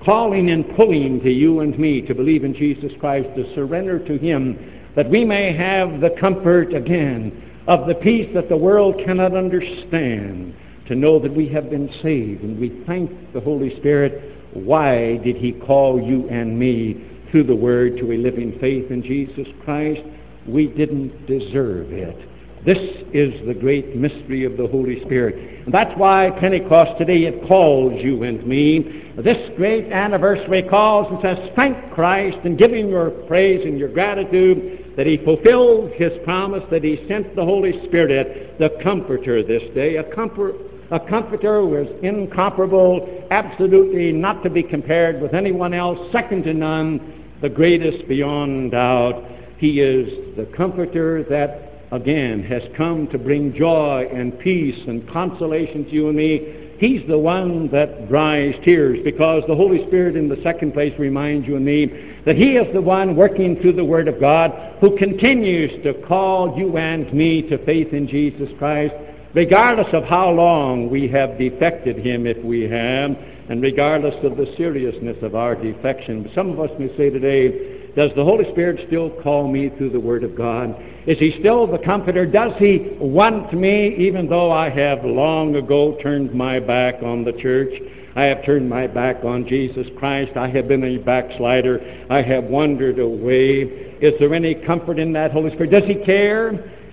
calling 0.05 0.51
and 0.51 0.75
pulling 0.75 1.21
to 1.21 1.31
you 1.31 1.61
and 1.61 1.79
me 1.79 2.03
to 2.03 2.15
believe 2.15 2.45
in 2.45 2.55
Jesus 2.55 2.91
Christ, 2.99 3.29
to 3.37 3.55
surrender 3.55 3.99
to 4.01 4.19
Him, 4.19 4.59
that 4.97 5.09
we 5.09 5.25
may 5.25 5.57
have 5.57 6.01
the 6.01 6.11
comfort 6.21 6.75
again 6.75 7.52
of 7.67 7.87
the 7.87 7.95
peace 7.95 8.29
that 8.35 8.49
the 8.49 8.57
world 8.57 9.01
cannot 9.05 9.37
understand, 9.37 10.55
to 10.89 10.95
know 10.97 11.21
that 11.21 11.35
we 11.35 11.49
have 11.49 11.71
been 11.71 11.89
saved. 12.03 12.43
And 12.43 12.59
we 12.59 12.83
thank 12.87 13.33
the 13.33 13.41
Holy 13.41 13.77
Spirit. 13.79 14.37
Why 14.53 15.19
did 15.19 15.37
He 15.37 15.53
call 15.53 16.03
you 16.03 16.29
and 16.29 16.59
me 16.59 17.25
through 17.31 17.45
the 17.45 17.55
Word 17.55 17.97
to 17.99 18.13
a 18.13 18.17
living 18.17 18.59
faith 18.61 18.91
in 18.91 19.03
Jesus 19.03 19.47
Christ? 19.65 20.01
We 20.47 20.67
didn't 20.67 21.27
deserve 21.27 21.93
it. 21.93 22.29
This 22.65 22.79
is 23.13 23.33
the 23.47 23.55
great 23.55 23.97
mystery 23.97 24.45
of 24.45 24.57
the 24.57 24.67
Holy 24.67 25.01
Spirit. 25.05 25.65
And 25.65 25.75
that's 25.75 25.93
why 25.97 26.31
Pentecost 26.41 26.99
today 26.99 27.25
it 27.25 27.49
calls 27.49 27.93
you 28.03 28.23
and 28.25 28.45
me. 28.47 29.13
This 29.17 29.37
great 29.57 29.91
anniversary 29.93 30.63
calls 30.69 31.09
and 31.11 31.19
says, 31.23 31.51
Thank 31.57 31.93
Christ 31.93 32.39
and 32.45 32.59
give 32.59 32.73
Him 32.73 32.89
your 32.89 33.11
praise 33.27 33.63
and 33.65 33.79
your 33.79 33.89
gratitude 33.89 34.82
that 34.97 35.07
He 35.07 35.19
fulfilled 35.19 35.93
His 35.93 36.13
promise, 36.25 36.63
that 36.71 36.85
He 36.85 37.05
sent 37.09 37.35
the 37.35 37.45
Holy 37.45 37.87
Spirit, 37.87 38.59
the 38.59 38.71
Comforter, 38.83 39.43
this 39.43 39.63
day, 39.75 39.97
a, 39.97 40.03
a 40.03 41.01
comforter 41.09 41.61
who 41.61 41.77
is 41.77 41.89
incomparable, 42.03 43.27
absolutely 43.31 44.13
not 44.13 44.43
to 44.43 44.51
be 44.51 44.63
compared 44.63 45.21
with 45.21 45.35
anyone 45.35 45.73
else, 45.73 45.99
second 46.13 46.45
to 46.45 46.55
none, 46.55 47.23
the 47.41 47.49
greatest 47.49 48.07
beyond 48.09 48.73
doubt. 48.73 49.25
He 49.59 49.81
is 49.81 50.37
the 50.37 50.47
comforter 50.57 51.25
that 51.25 51.73
again 51.93 52.43
has 52.45 52.63
come 52.77 53.07
to 53.09 53.19
bring 53.19 53.55
joy 53.55 54.09
and 54.13 54.39
peace 54.39 54.79
and 54.89 55.09
consolation 55.11 55.85
to 55.85 55.91
you 55.91 56.09
and 56.09 56.17
me. 56.17 56.62
He's 56.83 57.07
the 57.07 57.17
one 57.17 57.71
that 57.71 58.09
dries 58.09 58.57
tears 58.65 58.99
because 59.05 59.45
the 59.47 59.55
Holy 59.55 59.87
Spirit, 59.87 60.17
in 60.17 60.29
the 60.29 60.43
second 60.43 60.75
place, 60.75 60.93
reminds 60.99 61.47
you 61.47 61.55
and 61.55 61.65
me 61.65 61.87
that 62.27 62.35
He 62.35 62.57
is 62.57 62.67
the 62.75 62.81
one 62.83 63.15
working 63.15 63.55
through 63.61 63.75
the 63.75 63.85
Word 63.85 64.09
of 64.09 64.19
God 64.19 64.51
who 64.81 64.99
continues 64.99 65.71
to 65.85 65.95
call 66.09 66.59
you 66.59 66.77
and 66.79 67.15
me 67.15 67.41
to 67.43 67.65
faith 67.65 67.93
in 67.93 68.09
Jesus 68.09 68.49
Christ, 68.59 68.95
regardless 69.33 69.87
of 69.93 70.03
how 70.03 70.31
long 70.31 70.91
we 70.91 71.07
have 71.07 71.39
defected 71.39 71.99
Him, 72.05 72.27
if 72.27 72.43
we 72.45 72.63
have, 72.63 73.13
and 73.49 73.63
regardless 73.63 74.17
of 74.25 74.37
the 74.37 74.53
seriousness 74.57 75.19
of 75.23 75.37
our 75.37 75.55
defection. 75.55 76.29
Some 76.35 76.51
of 76.51 76.59
us 76.59 76.71
may 76.81 76.89
say 76.97 77.11
today, 77.11 77.72
does 77.95 78.11
the 78.17 78.25
Holy 78.25 78.51
Spirit 78.53 78.87
still 78.87 79.11
call 79.23 79.47
me 79.49 79.71
through 79.77 79.91
the 79.91 80.01
Word 80.01 80.25
of 80.25 80.35
God? 80.35 80.75
Is 81.07 81.19
He 81.19 81.37
still 81.41 81.67
the 81.67 81.79
Comforter? 81.79 82.25
Does 82.25 82.53
He 82.59 82.97
want 82.99 83.53
me 83.53 83.95
even 83.97 84.29
though 84.29 84.51
I 84.51 84.71
have 84.71 85.05
long 85.05 85.57
ago 85.57 85.99
turned 86.03 86.33
my 86.33 86.59
back 86.59 87.03
on 87.03 87.25
the 87.25 87.33
church? 87.33 87.73
I 88.17 88.25
have 88.25 88.45
turned 88.45 88.69
my 88.69 88.87
back 88.87 89.25
on 89.25 89.47
Jesus 89.47 89.87
Christ. 89.99 90.37
I 90.37 90.49
have 90.49 90.69
been 90.69 90.85
a 90.85 90.99
backslider. 90.99 91.81
I 92.09 92.23
have 92.23 92.45
wandered 92.45 92.99
away. 92.99 93.97
Is 94.01 94.15
there 94.19 94.35
any 94.35 94.55
comfort 94.55 94.99
in 94.99 95.13
that 95.13 95.33
Holy 95.33 95.51
Spirit? 95.53 95.71
Does 95.71 95.85
He 95.85 96.05
care? 96.05 96.49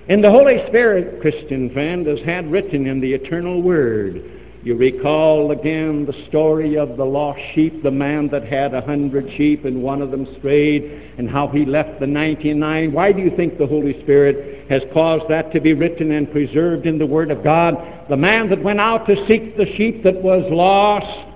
And 0.09 0.23
the 0.23 0.31
Holy 0.31 0.65
Spirit, 0.67 1.21
Christian 1.21 1.69
friend, 1.71 2.07
has 2.07 2.19
had 2.25 2.51
written 2.51 2.87
in 2.87 2.99
the 2.99 3.13
eternal 3.13 3.61
Word 3.61 4.38
you 4.61 4.75
recall 4.75 5.51
again 5.51 6.05
the 6.05 6.25
story 6.27 6.77
of 6.77 6.97
the 6.97 7.05
lost 7.05 7.39
sheep, 7.55 7.81
the 7.81 7.91
man 7.91 8.27
that 8.29 8.43
had 8.43 8.73
a 8.73 8.81
hundred 8.81 9.31
sheep 9.37 9.63
and 9.63 9.81
one 9.81 10.01
of 10.01 10.11
them 10.11 10.27
strayed, 10.37 11.13
and 11.17 11.29
how 11.29 11.47
he 11.47 11.65
left 11.65 12.01
the 12.01 12.07
99. 12.07 12.91
Why 12.91 13.13
do 13.13 13.21
you 13.21 13.35
think 13.37 13.57
the 13.57 13.65
Holy 13.65 14.01
Spirit 14.01 14.69
has 14.69 14.81
caused 14.93 15.29
that 15.29 15.53
to 15.53 15.61
be 15.61 15.73
written 15.73 16.11
and 16.11 16.29
preserved 16.29 16.85
in 16.85 16.97
the 16.97 17.05
Word 17.05 17.31
of 17.31 17.41
God? 17.41 17.75
The 18.09 18.17
man 18.17 18.49
that 18.49 18.61
went 18.61 18.81
out 18.81 19.07
to 19.07 19.15
seek 19.27 19.55
the 19.55 19.65
sheep 19.77 20.03
that 20.03 20.15
was 20.15 20.43
lost, 20.51 21.29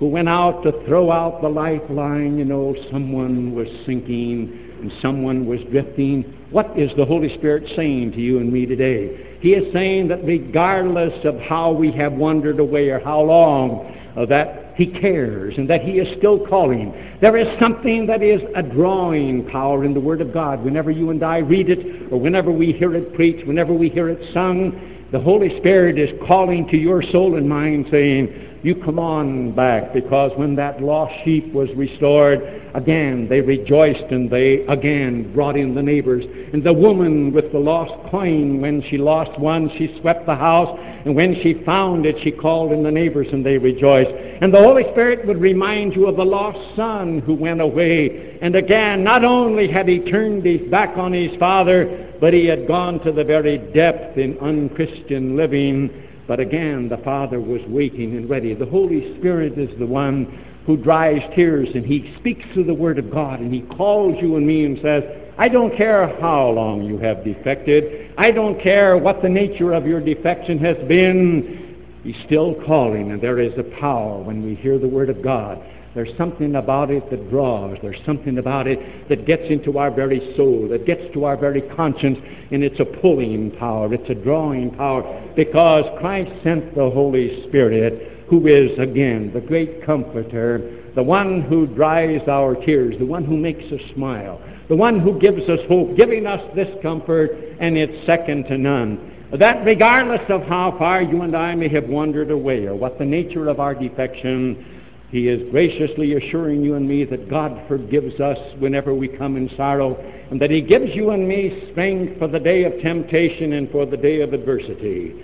who 0.00 0.08
went 0.08 0.28
out 0.28 0.62
to 0.64 0.72
throw 0.84 1.12
out 1.12 1.42
the 1.42 1.48
lifeline, 1.48 2.36
you 2.38 2.44
know, 2.44 2.74
someone 2.90 3.54
was 3.54 3.68
sinking 3.86 4.78
and 4.80 4.92
someone 5.00 5.46
was 5.46 5.60
drifting. 5.70 6.24
What 6.54 6.78
is 6.78 6.88
the 6.96 7.04
Holy 7.04 7.36
Spirit 7.36 7.64
saying 7.74 8.12
to 8.12 8.20
you 8.20 8.38
and 8.38 8.52
me 8.52 8.64
today? 8.64 9.38
He 9.40 9.54
is 9.54 9.72
saying 9.72 10.06
that 10.06 10.24
regardless 10.24 11.12
of 11.24 11.36
how 11.40 11.72
we 11.72 11.90
have 11.90 12.12
wandered 12.12 12.60
away 12.60 12.90
or 12.90 13.00
how 13.00 13.22
long, 13.22 13.92
uh, 14.16 14.24
that 14.26 14.72
He 14.76 14.86
cares 14.86 15.54
and 15.58 15.68
that 15.68 15.80
He 15.80 15.94
is 15.94 16.06
still 16.16 16.46
calling. 16.46 16.94
There 17.20 17.36
is 17.36 17.48
something 17.58 18.06
that 18.06 18.22
is 18.22 18.40
a 18.54 18.62
drawing 18.62 19.50
power 19.50 19.84
in 19.84 19.94
the 19.94 19.98
Word 19.98 20.20
of 20.20 20.32
God. 20.32 20.64
Whenever 20.64 20.92
you 20.92 21.10
and 21.10 21.24
I 21.24 21.38
read 21.38 21.70
it, 21.70 22.12
or 22.12 22.20
whenever 22.20 22.52
we 22.52 22.70
hear 22.70 22.94
it 22.94 23.14
preached, 23.14 23.44
whenever 23.48 23.72
we 23.72 23.88
hear 23.88 24.08
it 24.08 24.32
sung, 24.32 25.08
the 25.10 25.18
Holy 25.18 25.58
Spirit 25.58 25.98
is 25.98 26.10
calling 26.28 26.68
to 26.68 26.76
your 26.76 27.02
soul 27.10 27.36
and 27.36 27.48
mind, 27.48 27.86
saying, 27.90 28.53
you 28.64 28.74
come 28.74 28.98
on 28.98 29.54
back 29.54 29.92
because 29.92 30.32
when 30.36 30.56
that 30.56 30.82
lost 30.82 31.12
sheep 31.22 31.52
was 31.52 31.68
restored, 31.76 32.40
again 32.74 33.28
they 33.28 33.42
rejoiced 33.42 34.10
and 34.10 34.30
they 34.30 34.64
again 34.68 35.30
brought 35.34 35.54
in 35.54 35.74
the 35.74 35.82
neighbors. 35.82 36.24
And 36.54 36.64
the 36.64 36.72
woman 36.72 37.30
with 37.30 37.52
the 37.52 37.58
lost 37.58 37.92
coin, 38.10 38.62
when 38.62 38.82
she 38.88 38.96
lost 38.96 39.38
one, 39.38 39.70
she 39.76 39.94
swept 40.00 40.24
the 40.24 40.34
house. 40.34 40.78
And 41.04 41.14
when 41.14 41.34
she 41.42 41.62
found 41.66 42.06
it, 42.06 42.16
she 42.24 42.30
called 42.30 42.72
in 42.72 42.82
the 42.82 42.90
neighbors 42.90 43.26
and 43.32 43.44
they 43.44 43.58
rejoiced. 43.58 44.08
And 44.40 44.52
the 44.52 44.62
Holy 44.62 44.84
Spirit 44.92 45.26
would 45.26 45.42
remind 45.42 45.94
you 45.94 46.06
of 46.06 46.16
the 46.16 46.24
lost 46.24 46.74
son 46.74 47.18
who 47.18 47.34
went 47.34 47.60
away. 47.60 48.38
And 48.40 48.56
again, 48.56 49.04
not 49.04 49.26
only 49.26 49.70
had 49.70 49.88
he 49.88 49.98
turned 49.98 50.46
his 50.46 50.62
back 50.70 50.96
on 50.96 51.12
his 51.12 51.38
father, 51.38 52.14
but 52.18 52.32
he 52.32 52.46
had 52.46 52.66
gone 52.66 52.98
to 53.00 53.12
the 53.12 53.24
very 53.24 53.58
depth 53.58 54.16
in 54.16 54.38
unchristian 54.38 55.36
living 55.36 55.90
but 56.26 56.40
again, 56.40 56.88
the 56.88 56.98
Father 56.98 57.40
was 57.40 57.60
waiting 57.68 58.16
and 58.16 58.28
ready. 58.28 58.54
The 58.54 58.66
Holy 58.66 59.16
Spirit 59.18 59.58
is 59.58 59.70
the 59.78 59.86
one 59.86 60.44
who 60.66 60.76
dries 60.76 61.20
tears, 61.34 61.68
and 61.74 61.84
He 61.84 62.14
speaks 62.18 62.44
through 62.52 62.64
the 62.64 62.74
Word 62.74 62.98
of 62.98 63.10
God, 63.10 63.40
and 63.40 63.52
He 63.52 63.62
calls 63.76 64.16
you 64.22 64.36
and 64.36 64.46
me 64.46 64.64
and 64.64 64.78
says, 64.82 65.02
I 65.36 65.48
don't 65.48 65.76
care 65.76 66.08
how 66.20 66.48
long 66.50 66.82
you 66.82 66.96
have 66.98 67.24
defected. 67.24 68.14
I 68.16 68.30
don't 68.30 68.60
care 68.62 68.96
what 68.96 69.20
the 69.20 69.28
nature 69.28 69.72
of 69.72 69.86
your 69.86 70.00
defection 70.00 70.58
has 70.60 70.76
been. 70.88 71.84
He's 72.02 72.16
still 72.26 72.54
calling, 72.66 73.10
and 73.10 73.20
there 73.20 73.40
is 73.40 73.52
a 73.58 73.64
power 73.80 74.22
when 74.22 74.44
we 74.44 74.54
hear 74.54 74.78
the 74.78 74.88
Word 74.88 75.10
of 75.10 75.22
God. 75.22 75.58
There's 75.94 76.16
something 76.18 76.56
about 76.56 76.90
it 76.90 77.08
that 77.10 77.30
draws. 77.30 77.78
There's 77.80 78.00
something 78.04 78.38
about 78.38 78.66
it 78.66 79.08
that 79.08 79.26
gets 79.26 79.44
into 79.48 79.78
our 79.78 79.90
very 79.90 80.34
soul, 80.36 80.68
that 80.70 80.86
gets 80.86 81.02
to 81.14 81.24
our 81.24 81.36
very 81.36 81.62
conscience, 81.76 82.18
and 82.50 82.64
it's 82.64 82.80
a 82.80 82.84
pulling 82.84 83.52
power. 83.52 83.92
It's 83.94 84.10
a 84.10 84.14
drawing 84.14 84.72
power 84.72 85.02
because 85.36 85.84
Christ 86.00 86.30
sent 86.42 86.74
the 86.74 86.90
Holy 86.90 87.44
Spirit, 87.48 88.26
who 88.28 88.46
is, 88.48 88.76
again, 88.78 89.30
the 89.32 89.40
great 89.40 89.86
comforter, 89.86 90.82
the 90.96 91.02
one 91.02 91.42
who 91.42 91.66
dries 91.68 92.26
our 92.28 92.54
tears, 92.54 92.96
the 92.98 93.06
one 93.06 93.24
who 93.24 93.36
makes 93.36 93.64
us 93.72 93.80
smile, 93.94 94.40
the 94.68 94.76
one 94.76 94.98
who 94.98 95.20
gives 95.20 95.48
us 95.48 95.60
hope, 95.68 95.96
giving 95.96 96.26
us 96.26 96.40
this 96.56 96.68
comfort, 96.82 97.30
and 97.60 97.76
it's 97.76 98.06
second 98.06 98.44
to 98.44 98.58
none 98.58 99.12
that 99.38 99.64
regardless 99.64 100.20
of 100.28 100.42
how 100.42 100.76
far 100.78 101.02
you 101.02 101.22
and 101.22 101.36
I 101.36 101.56
may 101.56 101.68
have 101.70 101.88
wandered 101.88 102.30
away 102.30 102.66
or 102.66 102.76
what 102.76 102.98
the 102.98 103.04
nature 103.04 103.48
of 103.48 103.58
our 103.58 103.74
defection, 103.74 104.83
he 105.14 105.28
is 105.28 105.48
graciously 105.52 106.14
assuring 106.14 106.64
you 106.64 106.74
and 106.74 106.88
me 106.88 107.04
that 107.04 107.30
God 107.30 107.68
forgives 107.68 108.18
us 108.18 108.36
whenever 108.58 108.92
we 108.92 109.06
come 109.06 109.36
in 109.36 109.48
sorrow, 109.56 109.94
and 110.32 110.42
that 110.42 110.50
He 110.50 110.60
gives 110.60 110.92
you 110.92 111.10
and 111.10 111.28
me 111.28 111.68
strength 111.70 112.18
for 112.18 112.26
the 112.26 112.40
day 112.40 112.64
of 112.64 112.72
temptation 112.82 113.52
and 113.52 113.70
for 113.70 113.86
the 113.86 113.96
day 113.96 114.22
of 114.22 114.32
adversity. 114.32 115.14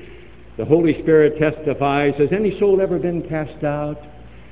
The 0.59 0.64
Holy 0.64 1.03
Spirit 1.03 1.40
testifies 1.40 2.14
Has 2.18 2.29
any 2.31 2.57
soul 2.61 2.81
ever 2.81 3.00
been 3.00 3.29
cast 3.29 3.64
out? 3.64 3.98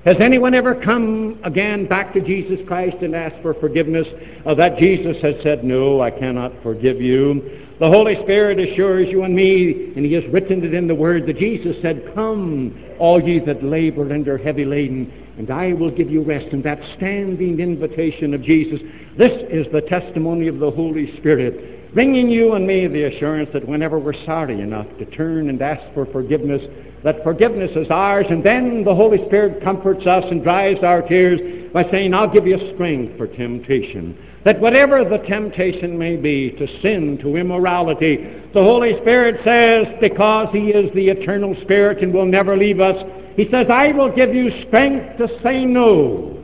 Has 0.05 0.17
anyone 0.19 0.55
ever 0.55 0.75
come 0.75 1.39
again 1.45 1.87
back 1.87 2.13
to 2.15 2.21
Jesus 2.21 2.59
Christ 2.67 2.97
and 3.03 3.15
asked 3.15 3.41
for 3.41 3.55
forgiveness? 3.55 4.09
Uh, 4.45 4.57
that 4.57 4.77
Jesus 4.77 5.23
has 5.23 5.37
said, 5.45 5.63
No, 5.63 6.01
I 6.01 6.11
cannot 6.11 6.51
forgive 6.65 7.01
you. 7.01 7.65
The 7.79 7.87
Holy 7.87 8.17
Spirit 8.25 8.59
assures 8.59 9.07
you 9.09 9.23
and 9.23 9.37
me, 9.37 9.93
and 9.95 10.05
He 10.05 10.15
has 10.15 10.25
written 10.33 10.65
it 10.65 10.75
in 10.75 10.89
the 10.89 10.97
Word, 10.97 11.29
that 11.29 11.39
Jesus 11.39 11.77
said, 11.81 12.11
Come, 12.13 12.77
all 12.99 13.23
ye 13.23 13.39
that 13.47 13.63
labor 13.63 14.13
and 14.13 14.27
are 14.27 14.37
heavy 14.37 14.65
laden, 14.65 15.27
and 15.39 15.51
I 15.51 15.73
will 15.73 15.91
give 15.91 16.11
you 16.11 16.23
rest. 16.23 16.47
And 16.53 16.63
that 16.65 16.79
standing 16.97 17.61
invitation 17.61 18.35
of 18.35 18.43
Jesus, 18.43 18.81
this 19.17 19.33
is 19.51 19.67
the 19.73 19.83
testimony 19.83 20.49
of 20.49 20.59
the 20.59 20.71
Holy 20.71 21.17
Spirit, 21.19 21.95
bringing 21.95 22.29
you 22.29 22.55
and 22.55 22.67
me 22.67 22.87
the 22.87 23.05
assurance 23.05 23.49
that 23.53 23.67
whenever 23.67 23.99
we're 23.99 24.25
sorry 24.27 24.61
enough 24.61 24.87
to 24.99 25.07
turn 25.07 25.49
and 25.49 25.63
ask 25.63 25.83
for 25.95 26.07
forgiveness, 26.07 26.61
that 27.05 27.23
forgiveness 27.23 27.71
is 27.77 27.87
ours, 27.91 28.27
and 28.29 28.45
then 28.45 28.83
the 28.85 28.95
Holy 28.95 29.19
Spirit 29.27 29.63
comforts 29.63 30.07
us 30.07 30.25
and 30.31 30.43
dries 30.43 30.77
our 30.83 31.03
tears 31.03 31.41
by 31.73 31.85
saying, 31.91 32.15
I'll 32.15 32.33
give 32.33 32.47
you 32.47 32.73
strength 32.75 33.17
for 33.17 33.27
temptation 33.27 34.17
that 34.45 34.61
whatever 34.61 35.05
the 35.05 35.19
temptation 35.29 35.99
may 35.99 36.17
be 36.17 36.53
to 36.53 36.67
sin, 36.81 37.19
to 37.21 37.37
immorality, 37.37 38.17
the 38.55 38.63
Holy 38.63 38.99
Spirit 39.03 39.41
says, 39.45 39.87
because 40.01 40.49
He 40.53 40.71
is 40.71 40.93
the 40.95 41.09
eternal 41.09 41.55
Spirit 41.63 42.03
and 42.03 42.15
will 42.15 42.25
never 42.25 42.57
leave 42.57 42.81
us, 42.81 42.97
He 43.37 43.45
says, 43.51 43.67
I 43.71 43.93
will 43.93 44.15
give 44.15 44.35
you 44.35 44.51
strength 44.67 45.19
to 45.19 45.29
say 45.43 45.65
no 45.65 46.43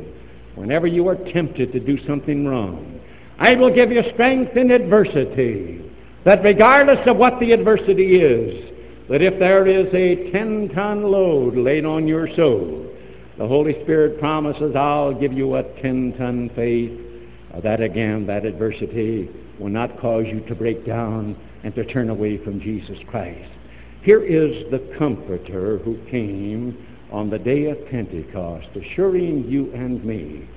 whenever 0.54 0.87
you 0.87 1.08
are 1.08 1.16
tempted 1.32 1.72
to 1.72 1.80
do 1.80 1.96
something 2.06 2.46
wrong. 2.46 3.00
I 3.38 3.54
will 3.54 3.74
give 3.74 3.90
you 3.90 4.02
strength 4.12 4.56
in 4.56 4.70
adversity, 4.70 5.90
that 6.24 6.42
regardless 6.44 6.98
of 7.06 7.16
what 7.16 7.40
the 7.40 7.52
adversity 7.52 8.16
is, 8.16 8.70
that 9.08 9.22
if 9.22 9.38
there 9.38 9.66
is 9.66 9.87
a 9.94 10.30
ten 10.30 10.68
ton 10.74 11.02
load 11.04 11.56
laid 11.56 11.84
on 11.84 12.06
your 12.06 12.28
soul, 12.37 12.84
the 13.38 13.47
Holy 13.47 13.83
Spirit 13.83 14.18
promises, 14.18 14.75
I'll 14.77 15.18
give 15.18 15.33
you 15.33 15.57
a 15.57 15.62
ten 15.83 16.14
ton 16.16 16.51
faith 16.55 17.01
that 17.62 17.81
again, 17.81 18.27
that 18.27 18.44
adversity 18.44 19.31
will 19.59 19.68
not 19.68 20.01
cause 20.01 20.25
you 20.27 20.40
to 20.49 20.55
break 20.55 20.85
down 20.85 21.37
and 21.62 21.75
to 21.75 21.85
turn 21.85 22.11
away 22.11 22.42
from 22.42 22.61
Jesus 22.61 22.99
Christ. 23.09 23.51
Here 24.03 24.23
is 24.23 24.70
the 24.70 24.97
Comforter 24.99 25.79
who 25.79 25.97
came 26.11 26.87
on 27.11 27.31
the 27.31 27.38
day 27.38 27.66
of 27.66 27.79
Pentecost, 27.90 28.66
assuring 28.75 29.44
you 29.49 29.73
and 29.73 30.05
me 30.05 30.49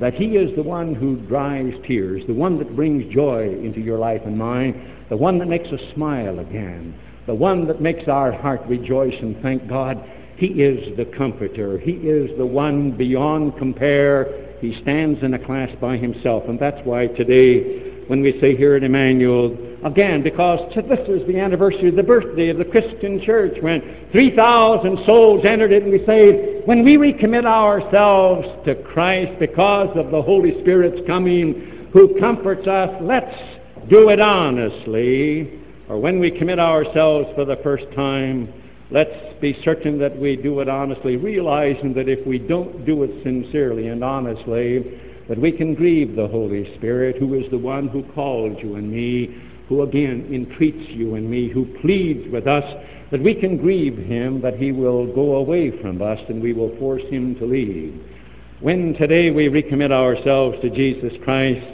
that 0.00 0.14
He 0.14 0.36
is 0.36 0.54
the 0.56 0.62
one 0.62 0.94
who 0.94 1.16
dries 1.28 1.72
tears, 1.86 2.22
the 2.26 2.34
one 2.34 2.58
that 2.58 2.74
brings 2.74 3.12
joy 3.12 3.48
into 3.62 3.80
your 3.80 3.98
life 3.98 4.22
and 4.24 4.36
mine, 4.36 5.04
the 5.08 5.16
one 5.16 5.38
that 5.38 5.46
makes 5.46 5.68
us 5.68 5.80
smile 5.94 6.40
again, 6.40 6.98
the 7.26 7.34
one 7.34 7.66
that 7.68 7.80
makes 7.80 8.08
our 8.08 8.32
heart 8.32 8.60
rejoice 8.66 9.14
and 9.20 9.40
thank 9.42 9.68
God. 9.68 9.96
He 10.38 10.46
is 10.46 10.96
the 10.96 11.04
Comforter. 11.04 11.78
He 11.78 11.92
is 11.92 12.30
the 12.38 12.46
one 12.46 12.96
beyond 12.96 13.58
compare 13.58 14.56
he 14.60 14.78
stands 14.82 15.22
in 15.22 15.34
a 15.34 15.38
class 15.44 15.68
by 15.80 15.96
himself. 15.96 16.44
And 16.48 16.60
that's 16.60 16.78
why 16.84 17.08
today, 17.08 18.04
when 18.06 18.22
we 18.22 18.38
say 18.40 18.56
here 18.56 18.76
at 18.76 18.84
Emmanuel, 18.84 19.56
again 19.84 20.22
because 20.22 20.60
this 20.74 21.00
is 21.08 21.26
the 21.26 21.38
anniversary 21.38 21.88
of 21.88 21.96
the 21.96 22.02
birthday 22.02 22.50
of 22.50 22.58
the 22.58 22.64
Christian 22.64 23.20
church 23.24 23.56
when 23.60 24.08
3,000 24.12 24.98
souls 25.06 25.44
entered 25.44 25.72
it 25.72 25.82
and 25.82 25.92
we 25.92 26.04
say, 26.06 26.62
when 26.64 26.84
we 26.84 26.96
recommit 26.96 27.44
ourselves 27.44 28.46
to 28.64 28.76
Christ 28.76 29.38
because 29.40 29.90
of 29.96 30.12
the 30.12 30.22
Holy 30.22 30.60
Spirit's 30.60 31.04
coming 31.06 31.88
who 31.92 32.18
comforts 32.20 32.66
us, 32.68 32.90
let's 33.02 33.34
do 33.88 34.10
it 34.10 34.20
honestly. 34.20 35.64
Or 35.88 35.98
when 35.98 36.20
we 36.20 36.30
commit 36.30 36.60
ourselves 36.60 37.28
for 37.34 37.44
the 37.44 37.56
first 37.62 37.86
time, 37.96 38.52
let's 38.90 39.10
be 39.40 39.60
certain 39.64 39.98
that 39.98 40.16
we 40.18 40.36
do 40.36 40.60
it 40.60 40.68
honestly, 40.68 41.16
realizing 41.16 41.94
that 41.94 42.08
if 42.08 42.26
we 42.26 42.38
don't 42.38 42.84
do 42.84 43.02
it 43.02 43.10
sincerely 43.22 43.88
and 43.88 44.02
honestly, 44.04 45.00
that 45.28 45.38
we 45.38 45.52
can 45.52 45.74
grieve 45.74 46.16
the 46.16 46.28
Holy 46.28 46.74
Spirit, 46.76 47.16
who 47.18 47.34
is 47.34 47.50
the 47.50 47.58
one 47.58 47.88
who 47.88 48.02
calls 48.14 48.56
you 48.62 48.76
and 48.76 48.90
me, 48.90 49.36
who 49.68 49.82
again 49.82 50.28
entreats 50.32 50.90
you 50.90 51.14
and 51.14 51.30
me, 51.30 51.50
who 51.50 51.66
pleads 51.80 52.30
with 52.32 52.46
us, 52.46 52.64
that 53.10 53.22
we 53.22 53.34
can 53.34 53.56
grieve 53.56 53.96
him, 53.96 54.40
that 54.40 54.58
he 54.58 54.72
will 54.72 55.12
go 55.14 55.36
away 55.36 55.70
from 55.80 56.00
us 56.00 56.18
and 56.28 56.42
we 56.42 56.52
will 56.52 56.76
force 56.78 57.02
him 57.10 57.34
to 57.36 57.44
leave. 57.44 57.94
When 58.60 58.94
today 58.94 59.30
we 59.30 59.48
recommit 59.48 59.92
ourselves 59.92 60.58
to 60.62 60.70
Jesus 60.70 61.12
Christ, 61.22 61.66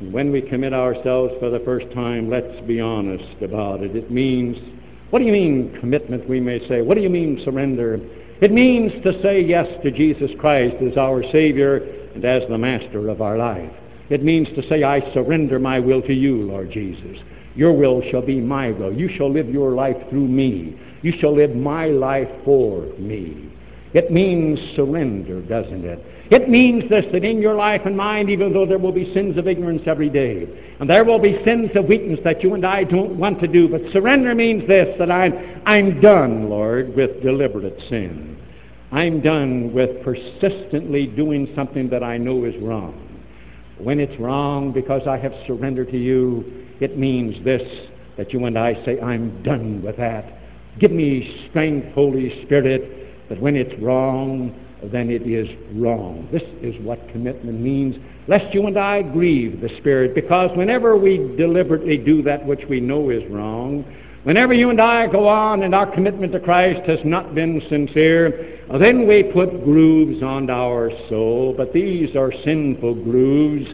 and 0.00 0.12
when 0.12 0.32
we 0.32 0.40
commit 0.40 0.72
ourselves 0.72 1.34
for 1.38 1.50
the 1.50 1.60
first 1.60 1.86
time, 1.94 2.28
let's 2.28 2.60
be 2.66 2.80
honest 2.80 3.42
about 3.42 3.82
it. 3.82 3.94
It 3.94 4.10
means, 4.10 4.56
what 5.10 5.20
do 5.20 5.24
you 5.24 5.32
mean 5.32 5.76
commitment, 5.80 6.28
we 6.28 6.40
may 6.40 6.66
say? 6.68 6.82
What 6.82 6.96
do 6.96 7.00
you 7.00 7.10
mean 7.10 7.40
surrender? 7.44 8.00
It 8.40 8.50
means 8.50 8.92
to 9.04 9.22
say 9.22 9.40
yes 9.40 9.66
to 9.82 9.90
Jesus 9.90 10.30
Christ 10.38 10.76
as 10.82 10.96
our 10.96 11.22
Savior 11.30 11.76
and 12.14 12.24
as 12.24 12.42
the 12.48 12.58
Master 12.58 13.08
of 13.08 13.22
our 13.22 13.38
life. 13.38 13.70
It 14.10 14.22
means 14.22 14.48
to 14.56 14.68
say, 14.68 14.82
I 14.82 15.00
surrender 15.14 15.58
my 15.58 15.78
will 15.78 16.02
to 16.02 16.12
you, 16.12 16.42
Lord 16.42 16.70
Jesus. 16.70 17.18
Your 17.54 17.72
will 17.72 18.02
shall 18.10 18.22
be 18.22 18.40
my 18.40 18.70
will. 18.72 18.92
You 18.92 19.08
shall 19.16 19.32
live 19.32 19.48
your 19.48 19.72
life 19.72 19.96
through 20.10 20.28
me. 20.28 20.78
You 21.02 21.12
shall 21.20 21.34
live 21.34 21.54
my 21.54 21.86
life 21.86 22.28
for 22.44 22.82
me. 22.98 23.53
It 23.94 24.10
means 24.10 24.58
surrender, 24.74 25.40
doesn't 25.40 25.84
it? 25.84 26.04
It 26.32 26.48
means 26.48 26.82
this 26.90 27.04
that 27.12 27.24
in 27.24 27.40
your 27.40 27.54
life 27.54 27.82
and 27.84 27.96
mine, 27.96 28.28
even 28.28 28.52
though 28.52 28.66
there 28.66 28.78
will 28.78 28.92
be 28.92 29.14
sins 29.14 29.38
of 29.38 29.46
ignorance 29.46 29.82
every 29.86 30.10
day, 30.10 30.48
and 30.80 30.90
there 30.90 31.04
will 31.04 31.20
be 31.20 31.40
sins 31.44 31.70
of 31.76 31.84
weakness 31.84 32.18
that 32.24 32.42
you 32.42 32.54
and 32.54 32.66
I 32.66 32.82
don't 32.82 33.16
want 33.16 33.40
to 33.40 33.46
do, 33.46 33.68
but 33.68 33.80
surrender 33.92 34.34
means 34.34 34.66
this 34.66 34.88
that 34.98 35.12
I'm, 35.12 35.62
I'm 35.64 36.00
done, 36.00 36.50
Lord, 36.50 36.96
with 36.96 37.22
deliberate 37.22 37.78
sin. 37.88 38.36
I'm 38.90 39.20
done 39.20 39.72
with 39.72 40.02
persistently 40.02 41.06
doing 41.06 41.52
something 41.54 41.88
that 41.90 42.02
I 42.02 42.18
know 42.18 42.44
is 42.44 42.54
wrong. 42.60 43.00
When 43.78 44.00
it's 44.00 44.18
wrong 44.20 44.72
because 44.72 45.02
I 45.06 45.18
have 45.18 45.32
surrendered 45.46 45.90
to 45.90 45.98
you, 45.98 46.66
it 46.80 46.98
means 46.98 47.44
this 47.44 47.62
that 48.16 48.32
you 48.32 48.44
and 48.44 48.58
I 48.58 48.74
say, 48.84 49.00
I'm 49.00 49.42
done 49.42 49.82
with 49.82 49.96
that. 49.98 50.38
Give 50.78 50.90
me 50.90 51.46
strength, 51.50 51.92
Holy 51.94 52.42
Spirit, 52.44 53.03
that 53.28 53.40
when 53.40 53.56
it's 53.56 53.74
wrong, 53.80 54.54
then 54.92 55.10
it 55.10 55.22
is 55.22 55.48
wrong. 55.74 56.28
This 56.30 56.42
is 56.62 56.74
what 56.82 57.08
commitment 57.10 57.60
means, 57.60 57.96
lest 58.28 58.52
you 58.54 58.66
and 58.66 58.78
I 58.78 59.02
grieve 59.02 59.60
the 59.60 59.70
Spirit, 59.78 60.14
because 60.14 60.50
whenever 60.56 60.96
we 60.96 61.16
deliberately 61.36 61.96
do 61.96 62.22
that 62.22 62.44
which 62.44 62.62
we 62.68 62.80
know 62.80 63.10
is 63.10 63.22
wrong, 63.30 63.84
whenever 64.24 64.52
you 64.52 64.70
and 64.70 64.80
I 64.80 65.06
go 65.06 65.26
on 65.28 65.62
and 65.62 65.74
our 65.74 65.90
commitment 65.90 66.32
to 66.32 66.40
Christ 66.40 66.88
has 66.88 66.98
not 67.04 67.34
been 67.34 67.62
sincere, 67.68 68.60
then 68.80 69.06
we 69.06 69.22
put 69.22 69.64
grooves 69.64 70.22
on 70.22 70.50
our 70.50 70.90
soul, 71.08 71.54
but 71.56 71.72
these 71.72 72.14
are 72.16 72.32
sinful 72.44 72.94
grooves. 73.04 73.66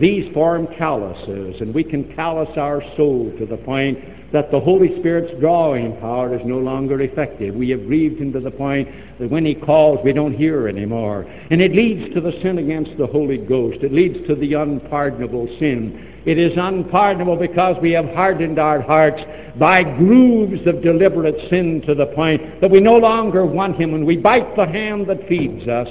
These 0.00 0.32
form 0.34 0.66
calluses, 0.76 1.60
and 1.60 1.72
we 1.72 1.84
can 1.84 2.12
callous 2.16 2.50
our 2.56 2.82
soul 2.96 3.32
to 3.38 3.46
the 3.46 3.56
point 3.56 3.98
that 4.32 4.50
the 4.50 4.58
Holy 4.58 4.98
Spirit's 4.98 5.38
drawing 5.40 5.96
power 6.00 6.34
is 6.34 6.44
no 6.44 6.58
longer 6.58 7.00
effective. 7.00 7.54
We 7.54 7.70
have 7.70 7.86
grieved 7.86 8.20
him 8.20 8.32
to 8.32 8.40
the 8.40 8.50
point 8.50 8.88
that 9.20 9.30
when 9.30 9.46
he 9.46 9.54
calls, 9.54 10.00
we 10.04 10.12
don't 10.12 10.34
hear 10.34 10.66
anymore. 10.66 11.22
And 11.50 11.62
it 11.62 11.72
leads 11.72 12.12
to 12.14 12.20
the 12.20 12.32
sin 12.42 12.58
against 12.58 12.98
the 12.98 13.06
Holy 13.06 13.38
Ghost. 13.38 13.78
It 13.82 13.92
leads 13.92 14.26
to 14.26 14.34
the 14.34 14.54
unpardonable 14.54 15.46
sin. 15.60 16.22
It 16.26 16.38
is 16.38 16.52
unpardonable 16.56 17.36
because 17.36 17.76
we 17.80 17.92
have 17.92 18.06
hardened 18.06 18.58
our 18.58 18.82
hearts 18.82 19.22
by 19.60 19.84
grooves 19.84 20.66
of 20.66 20.82
deliberate 20.82 21.36
sin 21.48 21.80
to 21.86 21.94
the 21.94 22.06
point 22.06 22.60
that 22.60 22.70
we 22.70 22.80
no 22.80 22.94
longer 22.94 23.46
want 23.46 23.80
him 23.80 23.94
and 23.94 24.04
we 24.04 24.16
bite 24.16 24.56
the 24.56 24.66
hand 24.66 25.06
that 25.06 25.28
feeds 25.28 25.68
us. 25.68 25.88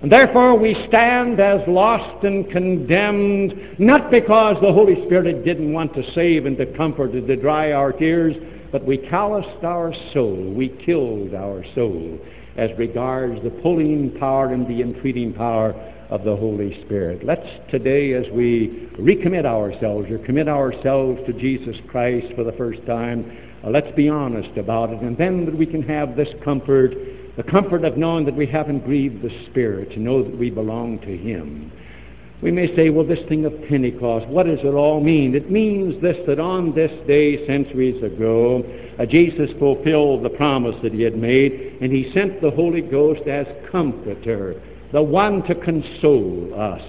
And 0.00 0.12
therefore 0.12 0.56
we 0.56 0.76
stand 0.88 1.40
as 1.40 1.60
lost 1.66 2.24
and 2.24 2.48
condemned, 2.50 3.80
not 3.80 4.10
because 4.10 4.56
the 4.62 4.72
Holy 4.72 4.94
Spirit 5.06 5.44
didn't 5.44 5.72
want 5.72 5.92
to 5.94 6.02
save 6.14 6.46
and 6.46 6.56
to 6.58 6.66
comfort 6.76 7.12
and 7.12 7.26
to 7.26 7.36
dry 7.36 7.72
our 7.72 7.92
tears, 7.92 8.34
but 8.70 8.84
we 8.84 8.98
calloused 8.98 9.64
our 9.64 9.92
soul, 10.12 10.52
we 10.54 10.68
killed 10.84 11.34
our 11.34 11.64
soul 11.74 12.18
as 12.56 12.70
regards 12.76 13.42
the 13.42 13.50
pulling 13.62 14.14
power 14.18 14.52
and 14.52 14.66
the 14.68 14.82
entreating 14.82 15.32
power 15.32 15.72
of 16.10 16.24
the 16.24 16.34
Holy 16.34 16.80
Spirit. 16.84 17.24
Let's 17.24 17.46
today, 17.70 18.14
as 18.14 18.24
we 18.32 18.88
recommit 18.98 19.46
ourselves 19.46 20.10
or 20.10 20.18
commit 20.18 20.48
ourselves 20.48 21.20
to 21.26 21.32
Jesus 21.32 21.76
Christ 21.88 22.26
for 22.34 22.44
the 22.44 22.52
first 22.52 22.84
time, 22.86 23.30
uh, 23.64 23.70
let's 23.70 23.94
be 23.96 24.08
honest 24.08 24.56
about 24.56 24.90
it, 24.90 25.00
and 25.00 25.16
then 25.16 25.56
we 25.56 25.66
can 25.66 25.82
have 25.82 26.16
this 26.16 26.28
comfort 26.44 26.94
the 27.38 27.44
comfort 27.44 27.84
of 27.84 27.96
knowing 27.96 28.24
that 28.24 28.34
we 28.34 28.46
haven't 28.46 28.84
grieved 28.84 29.22
the 29.22 29.30
Spirit, 29.48 29.92
to 29.92 30.00
know 30.00 30.24
that 30.24 30.36
we 30.36 30.50
belong 30.50 30.98
to 30.98 31.16
Him. 31.16 31.70
We 32.42 32.50
may 32.50 32.74
say, 32.74 32.90
well, 32.90 33.06
this 33.06 33.20
thing 33.28 33.44
of 33.44 33.52
Pentecost, 33.68 34.26
what 34.26 34.46
does 34.46 34.58
it 34.64 34.74
all 34.74 35.00
mean? 35.00 35.36
It 35.36 35.48
means 35.48 36.02
this 36.02 36.16
that 36.26 36.40
on 36.40 36.74
this 36.74 36.90
day, 37.06 37.46
centuries 37.46 38.02
ago, 38.02 38.64
uh, 38.98 39.06
Jesus 39.06 39.50
fulfilled 39.60 40.24
the 40.24 40.30
promise 40.30 40.74
that 40.82 40.92
He 40.92 41.02
had 41.02 41.16
made, 41.16 41.78
and 41.80 41.92
He 41.92 42.10
sent 42.12 42.42
the 42.42 42.50
Holy 42.50 42.80
Ghost 42.80 43.28
as 43.28 43.46
Comforter, 43.70 44.60
the 44.92 45.02
one 45.02 45.44
to 45.44 45.54
console 45.54 46.60
us, 46.60 46.82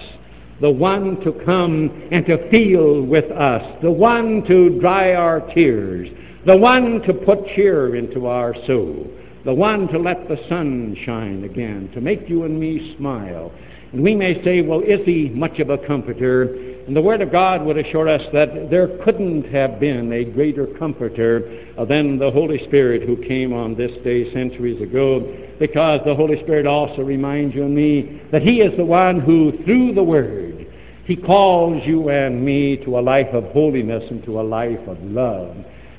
the 0.60 0.70
one 0.70 1.20
to 1.20 1.30
come 1.44 2.08
and 2.10 2.26
to 2.26 2.50
feel 2.50 3.02
with 3.02 3.30
us, 3.30 3.62
the 3.82 3.90
one 3.90 4.42
to 4.48 4.80
dry 4.80 5.14
our 5.14 5.42
tears, 5.54 6.08
the 6.44 6.56
one 6.56 7.02
to 7.02 7.14
put 7.14 7.38
cheer 7.54 7.94
into 7.94 8.26
our 8.26 8.52
soul 8.66 9.08
the 9.44 9.54
one 9.54 9.88
to 9.88 9.98
let 9.98 10.28
the 10.28 10.36
sun 10.48 10.96
shine 11.04 11.44
again, 11.44 11.90
to 11.94 12.00
make 12.00 12.28
you 12.28 12.44
and 12.44 12.58
me 12.58 12.94
smile. 12.98 13.52
And 13.92 14.02
we 14.02 14.14
may 14.14 14.42
say, 14.44 14.60
well, 14.60 14.80
is 14.80 15.00
he 15.04 15.30
much 15.30 15.58
of 15.58 15.70
a 15.70 15.78
comforter? 15.78 16.54
And 16.86 16.94
the 16.94 17.02
Word 17.02 17.22
of 17.22 17.32
God 17.32 17.64
would 17.64 17.76
assure 17.76 18.08
us 18.08 18.22
that 18.32 18.68
there 18.70 18.88
couldn't 19.04 19.44
have 19.52 19.80
been 19.80 20.12
a 20.12 20.24
greater 20.24 20.66
comforter 20.78 21.66
than 21.88 22.18
the 22.18 22.30
Holy 22.30 22.64
Spirit 22.66 23.02
who 23.02 23.16
came 23.26 23.52
on 23.52 23.74
this 23.74 23.90
day 24.04 24.32
centuries 24.32 24.80
ago, 24.80 25.36
because 25.58 26.00
the 26.04 26.14
Holy 26.14 26.40
Spirit 26.42 26.66
also 26.66 27.02
reminds 27.02 27.54
you 27.54 27.64
and 27.64 27.74
me 27.74 28.22
that 28.30 28.42
He 28.42 28.60
is 28.60 28.76
the 28.76 28.84
one 28.84 29.20
who, 29.20 29.52
through 29.64 29.94
the 29.94 30.02
Word, 30.02 30.66
He 31.06 31.16
calls 31.16 31.82
you 31.84 32.10
and 32.10 32.44
me 32.44 32.76
to 32.84 32.98
a 32.98 33.00
life 33.00 33.32
of 33.32 33.44
holiness 33.46 34.04
and 34.10 34.22
to 34.24 34.40
a 34.40 34.42
life 34.42 34.86
of 34.86 35.02
love. 35.02 35.56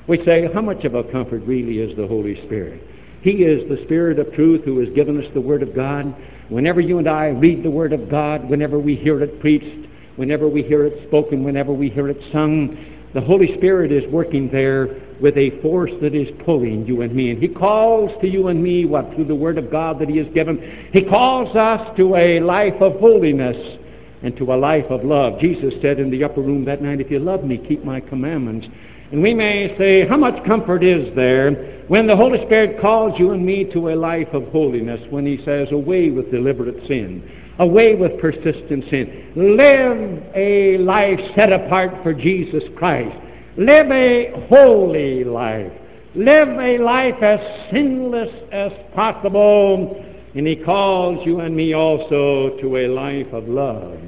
We 0.08 0.24
say, 0.24 0.48
how 0.52 0.62
much 0.62 0.84
of 0.84 0.94
a 0.94 1.04
comfort 1.04 1.42
really 1.44 1.78
is 1.78 1.96
the 1.96 2.06
Holy 2.06 2.36
Spirit? 2.46 2.82
He 3.22 3.44
is 3.44 3.68
the 3.68 3.82
Spirit 3.84 4.18
of 4.18 4.32
truth 4.34 4.64
who 4.64 4.80
has 4.80 4.88
given 4.94 5.16
us 5.16 5.30
the 5.32 5.40
Word 5.40 5.62
of 5.62 5.74
God. 5.74 6.14
Whenever 6.48 6.80
you 6.80 6.98
and 6.98 7.08
I 7.08 7.28
read 7.28 7.62
the 7.62 7.70
Word 7.70 7.92
of 7.92 8.10
God, 8.10 8.50
whenever 8.50 8.80
we 8.80 8.96
hear 8.96 9.22
it 9.22 9.40
preached, 9.40 9.88
whenever 10.16 10.48
we 10.48 10.62
hear 10.62 10.84
it 10.84 11.06
spoken, 11.06 11.44
whenever 11.44 11.72
we 11.72 11.88
hear 11.88 12.08
it 12.08 12.18
sung, 12.32 12.76
the 13.14 13.20
Holy 13.20 13.54
Spirit 13.58 13.92
is 13.92 14.10
working 14.10 14.50
there 14.50 14.88
with 15.20 15.36
a 15.36 15.60
force 15.60 15.92
that 16.00 16.16
is 16.16 16.28
pulling 16.44 16.84
you 16.84 17.02
and 17.02 17.14
me. 17.14 17.30
And 17.30 17.40
He 17.40 17.46
calls 17.46 18.10
to 18.22 18.26
you 18.26 18.48
and 18.48 18.60
me, 18.60 18.86
what, 18.86 19.14
through 19.14 19.26
the 19.26 19.34
Word 19.34 19.56
of 19.56 19.70
God 19.70 20.00
that 20.00 20.08
He 20.08 20.16
has 20.16 20.26
given? 20.34 20.90
He 20.92 21.04
calls 21.04 21.54
us 21.54 21.96
to 21.96 22.16
a 22.16 22.40
life 22.40 22.80
of 22.80 22.98
holiness 22.98 23.78
and 24.22 24.36
to 24.36 24.52
a 24.52 24.56
life 24.56 24.86
of 24.90 25.04
love. 25.04 25.38
Jesus 25.40 25.74
said 25.80 26.00
in 26.00 26.10
the 26.10 26.24
upper 26.24 26.40
room 26.40 26.64
that 26.64 26.82
night, 26.82 27.00
If 27.00 27.10
you 27.10 27.20
love 27.20 27.44
me, 27.44 27.58
keep 27.58 27.84
my 27.84 28.00
commandments. 28.00 28.66
And 29.12 29.22
we 29.22 29.34
may 29.34 29.76
say, 29.76 30.08
how 30.08 30.16
much 30.16 30.42
comfort 30.46 30.82
is 30.82 31.14
there 31.14 31.84
when 31.88 32.06
the 32.06 32.16
Holy 32.16 32.38
Spirit 32.46 32.80
calls 32.80 33.12
you 33.18 33.32
and 33.32 33.44
me 33.44 33.70
to 33.74 33.90
a 33.90 33.94
life 33.94 34.28
of 34.32 34.44
holiness, 34.48 35.00
when 35.10 35.26
He 35.26 35.38
says, 35.44 35.68
away 35.70 36.08
with 36.08 36.30
deliberate 36.30 36.86
sin, 36.88 37.22
away 37.58 37.94
with 37.94 38.18
persistent 38.18 38.84
sin. 38.88 39.32
Live 39.36 40.34
a 40.34 40.78
life 40.78 41.20
set 41.36 41.52
apart 41.52 41.90
for 42.02 42.14
Jesus 42.14 42.62
Christ. 42.74 43.14
Live 43.58 43.90
a 43.90 44.46
holy 44.48 45.24
life. 45.24 45.72
Live 46.14 46.48
a 46.48 46.78
life 46.78 47.22
as 47.22 47.38
sinless 47.70 48.30
as 48.50 48.72
possible. 48.94 50.02
And 50.34 50.46
He 50.46 50.56
calls 50.56 51.26
you 51.26 51.40
and 51.40 51.54
me 51.54 51.74
also 51.74 52.56
to 52.62 52.76
a 52.78 52.88
life 52.88 53.30
of 53.34 53.46
love. 53.46 53.98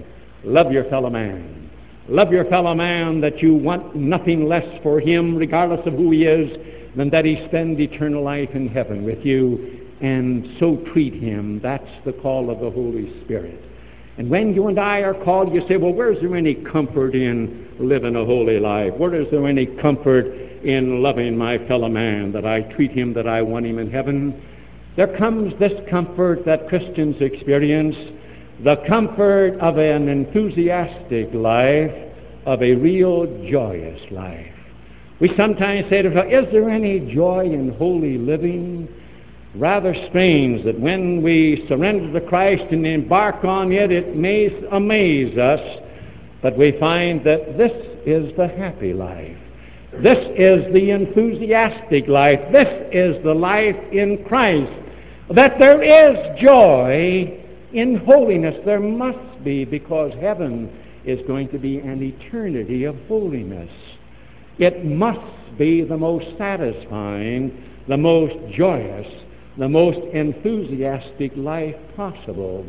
Love 0.44 0.72
your 0.72 0.84
fellow 0.88 1.10
man. 1.10 1.53
Love 2.08 2.30
your 2.30 2.44
fellow 2.46 2.74
man 2.74 3.20
that 3.22 3.40
you 3.40 3.54
want 3.54 3.96
nothing 3.96 4.46
less 4.46 4.66
for 4.82 5.00
him, 5.00 5.34
regardless 5.36 5.80
of 5.86 5.94
who 5.94 6.10
he 6.10 6.24
is, 6.24 6.50
than 6.96 7.08
that 7.10 7.24
he 7.24 7.42
spend 7.48 7.80
eternal 7.80 8.22
life 8.22 8.50
in 8.54 8.68
heaven 8.68 9.04
with 9.04 9.24
you, 9.24 9.80
and 10.02 10.46
so 10.60 10.76
treat 10.92 11.14
him. 11.14 11.60
That's 11.62 11.88
the 12.04 12.12
call 12.12 12.50
of 12.50 12.60
the 12.60 12.70
Holy 12.70 13.10
Spirit. 13.24 13.58
And 14.18 14.28
when 14.28 14.54
you 14.54 14.68
and 14.68 14.78
I 14.78 14.98
are 14.98 15.14
called, 15.24 15.52
you 15.52 15.66
say, 15.66 15.76
well, 15.76 15.92
where's 15.92 16.20
there 16.20 16.36
any 16.36 16.54
comfort 16.54 17.14
in 17.14 17.68
living 17.80 18.14
a 18.16 18.24
holy 18.24 18.60
life? 18.60 18.92
Where 18.98 19.14
is 19.14 19.26
there 19.30 19.46
any 19.48 19.66
comfort 19.66 20.26
in 20.62 21.02
loving 21.02 21.36
my 21.36 21.58
fellow 21.66 21.88
man, 21.88 22.32
that 22.32 22.44
I 22.44 22.60
treat 22.74 22.92
him, 22.92 23.14
that 23.14 23.26
I 23.26 23.40
want 23.40 23.66
him 23.66 23.78
in 23.78 23.90
heaven? 23.90 24.40
There 24.96 25.16
comes 25.18 25.58
this 25.58 25.72
comfort 25.90 26.44
that 26.44 26.68
Christians 26.68 27.16
experience, 27.20 27.96
the 28.62 28.76
comfort 28.88 29.58
of 29.60 29.78
an 29.78 30.08
enthusiastic 30.08 31.32
life, 31.34 31.90
of 32.46 32.62
a 32.62 32.74
real 32.74 33.26
joyous 33.50 34.00
life. 34.10 34.52
We 35.20 35.30
sometimes 35.36 35.88
say 35.88 36.02
to 36.02 36.08
ourselves, 36.08 36.46
is 36.46 36.52
there 36.52 36.68
any 36.68 37.12
joy 37.14 37.44
in 37.44 37.70
holy 37.78 38.18
living? 38.18 38.88
Rather 39.54 39.94
strange 40.10 40.64
that 40.64 40.78
when 40.78 41.22
we 41.22 41.64
surrender 41.68 42.18
to 42.18 42.26
Christ 42.26 42.64
and 42.70 42.86
embark 42.86 43.44
on 43.44 43.72
it, 43.72 43.90
it 43.90 44.16
may 44.16 44.50
amaze 44.72 45.38
us, 45.38 45.60
but 46.42 46.58
we 46.58 46.72
find 46.78 47.24
that 47.24 47.56
this 47.56 47.72
is 48.04 48.36
the 48.36 48.48
happy 48.48 48.92
life. 48.92 49.38
This 50.02 50.18
is 50.36 50.72
the 50.74 50.90
enthusiastic 50.90 52.08
life. 52.08 52.40
This 52.52 52.68
is 52.92 53.22
the 53.22 53.32
life 53.32 53.76
in 53.92 54.24
Christ. 54.26 54.72
That 55.30 55.58
there 55.60 55.82
is 55.82 56.40
joy 56.42 57.43
in 57.74 57.96
holiness. 58.06 58.54
There 58.64 58.80
must 58.80 59.44
be, 59.44 59.64
because 59.64 60.12
heaven 60.20 60.70
is 61.04 61.18
going 61.26 61.48
to 61.50 61.58
be 61.58 61.78
an 61.78 62.02
eternity 62.02 62.84
of 62.84 62.96
holiness. 63.08 63.70
It 64.58 64.84
must 64.84 65.58
be 65.58 65.82
the 65.82 65.96
most 65.96 66.26
satisfying, 66.38 67.62
the 67.88 67.96
most 67.96 68.34
joyous, 68.56 69.06
the 69.58 69.68
most 69.68 69.98
enthusiastic 70.14 71.32
life 71.37 71.74
possible. 71.96 72.66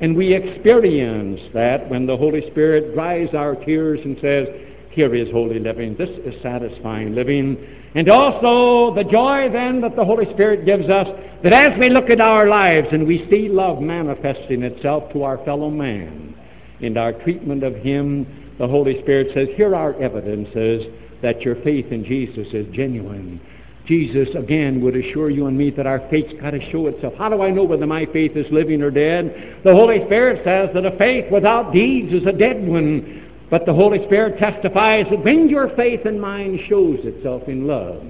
And 0.00 0.16
we 0.16 0.34
experience 0.34 1.40
that 1.54 1.88
when 1.88 2.06
the 2.06 2.16
Holy 2.16 2.48
Spirit 2.50 2.94
dries 2.94 3.28
our 3.34 3.56
tears 3.64 4.00
and 4.04 4.16
says, 4.20 4.46
Here 4.90 5.14
is 5.14 5.30
holy 5.30 5.58
living. 5.58 5.96
This 5.96 6.08
is 6.08 6.34
satisfying 6.42 7.14
living. 7.14 7.56
And 7.94 8.08
also 8.08 8.94
the 8.94 9.04
joy 9.04 9.48
then 9.52 9.80
that 9.82 9.96
the 9.96 10.04
Holy 10.04 10.24
Spirit 10.34 10.64
gives 10.64 10.88
us 10.88 11.06
that 11.42 11.52
as 11.52 11.78
we 11.78 11.88
look 11.88 12.10
at 12.10 12.20
our 12.20 12.48
lives 12.48 12.88
and 12.92 13.06
we 13.06 13.26
see 13.30 13.48
love 13.48 13.80
manifesting 13.80 14.62
itself 14.62 15.12
to 15.12 15.22
our 15.22 15.38
fellow 15.44 15.70
man 15.70 16.34
in 16.80 16.96
our 16.96 17.12
treatment 17.12 17.62
of 17.62 17.74
him, 17.76 18.54
the 18.58 18.66
Holy 18.66 19.00
Spirit 19.02 19.28
says, 19.34 19.48
Here 19.56 19.74
are 19.74 20.00
evidences 20.02 20.82
that 21.22 21.42
your 21.42 21.56
faith 21.62 21.86
in 21.90 22.04
Jesus 22.04 22.46
is 22.52 22.66
genuine. 22.74 23.40
Jesus, 23.86 24.28
again, 24.36 24.82
would 24.82 24.96
assure 24.96 25.30
you 25.30 25.46
and 25.46 25.56
me 25.56 25.70
that 25.70 25.86
our 25.86 26.06
faith's 26.10 26.32
got 26.40 26.50
to 26.50 26.70
show 26.70 26.88
itself. 26.88 27.14
How 27.16 27.30
do 27.30 27.40
I 27.40 27.50
know 27.50 27.64
whether 27.64 27.86
my 27.86 28.04
faith 28.12 28.36
is 28.36 28.44
living 28.52 28.82
or 28.82 28.90
dead? 28.90 29.62
The 29.64 29.72
Holy 29.72 30.04
Spirit 30.04 30.42
says 30.44 30.68
that 30.74 30.84
a 30.84 30.96
faith 30.98 31.32
without 31.32 31.72
deeds 31.72 32.12
is 32.12 32.26
a 32.26 32.32
dead 32.32 32.66
one. 32.66 33.27
But 33.50 33.64
the 33.64 33.72
Holy 33.72 34.04
Spirit 34.06 34.38
testifies 34.38 35.06
that 35.10 35.24
when 35.24 35.48
your 35.48 35.74
faith 35.74 36.00
and 36.04 36.20
mine 36.20 36.58
shows 36.68 36.98
itself 37.02 37.42
in 37.46 37.66
love, 37.66 38.02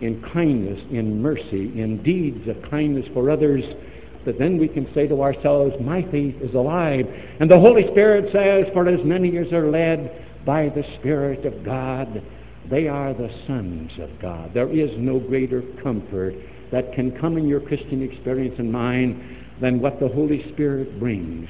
in 0.00 0.20
kindness, 0.32 0.80
in 0.90 1.22
mercy, 1.22 1.80
in 1.80 2.02
deeds 2.02 2.48
of 2.48 2.56
kindness 2.68 3.06
for 3.14 3.30
others, 3.30 3.62
that 4.26 4.38
then 4.38 4.58
we 4.58 4.68
can 4.68 4.92
say 4.94 5.06
to 5.06 5.22
ourselves, 5.22 5.74
My 5.80 6.02
faith 6.10 6.34
is 6.40 6.54
alive. 6.54 7.06
And 7.40 7.50
the 7.50 7.58
Holy 7.58 7.84
Spirit 7.92 8.32
says, 8.32 8.72
For 8.72 8.88
as 8.88 9.04
many 9.04 9.36
as 9.38 9.52
are 9.52 9.70
led 9.70 10.44
by 10.44 10.68
the 10.68 10.82
Spirit 10.98 11.44
of 11.46 11.64
God, 11.64 12.22
they 12.70 12.88
are 12.88 13.14
the 13.14 13.30
sons 13.46 13.90
of 14.00 14.10
God. 14.20 14.52
There 14.54 14.70
is 14.70 14.90
no 14.98 15.18
greater 15.20 15.62
comfort 15.82 16.34
that 16.72 16.92
can 16.94 17.16
come 17.20 17.36
in 17.36 17.46
your 17.46 17.60
Christian 17.60 18.02
experience 18.02 18.54
and 18.58 18.72
mine 18.72 19.46
than 19.60 19.80
what 19.80 20.00
the 20.00 20.08
Holy 20.08 20.50
Spirit 20.52 20.98
brings. 20.98 21.48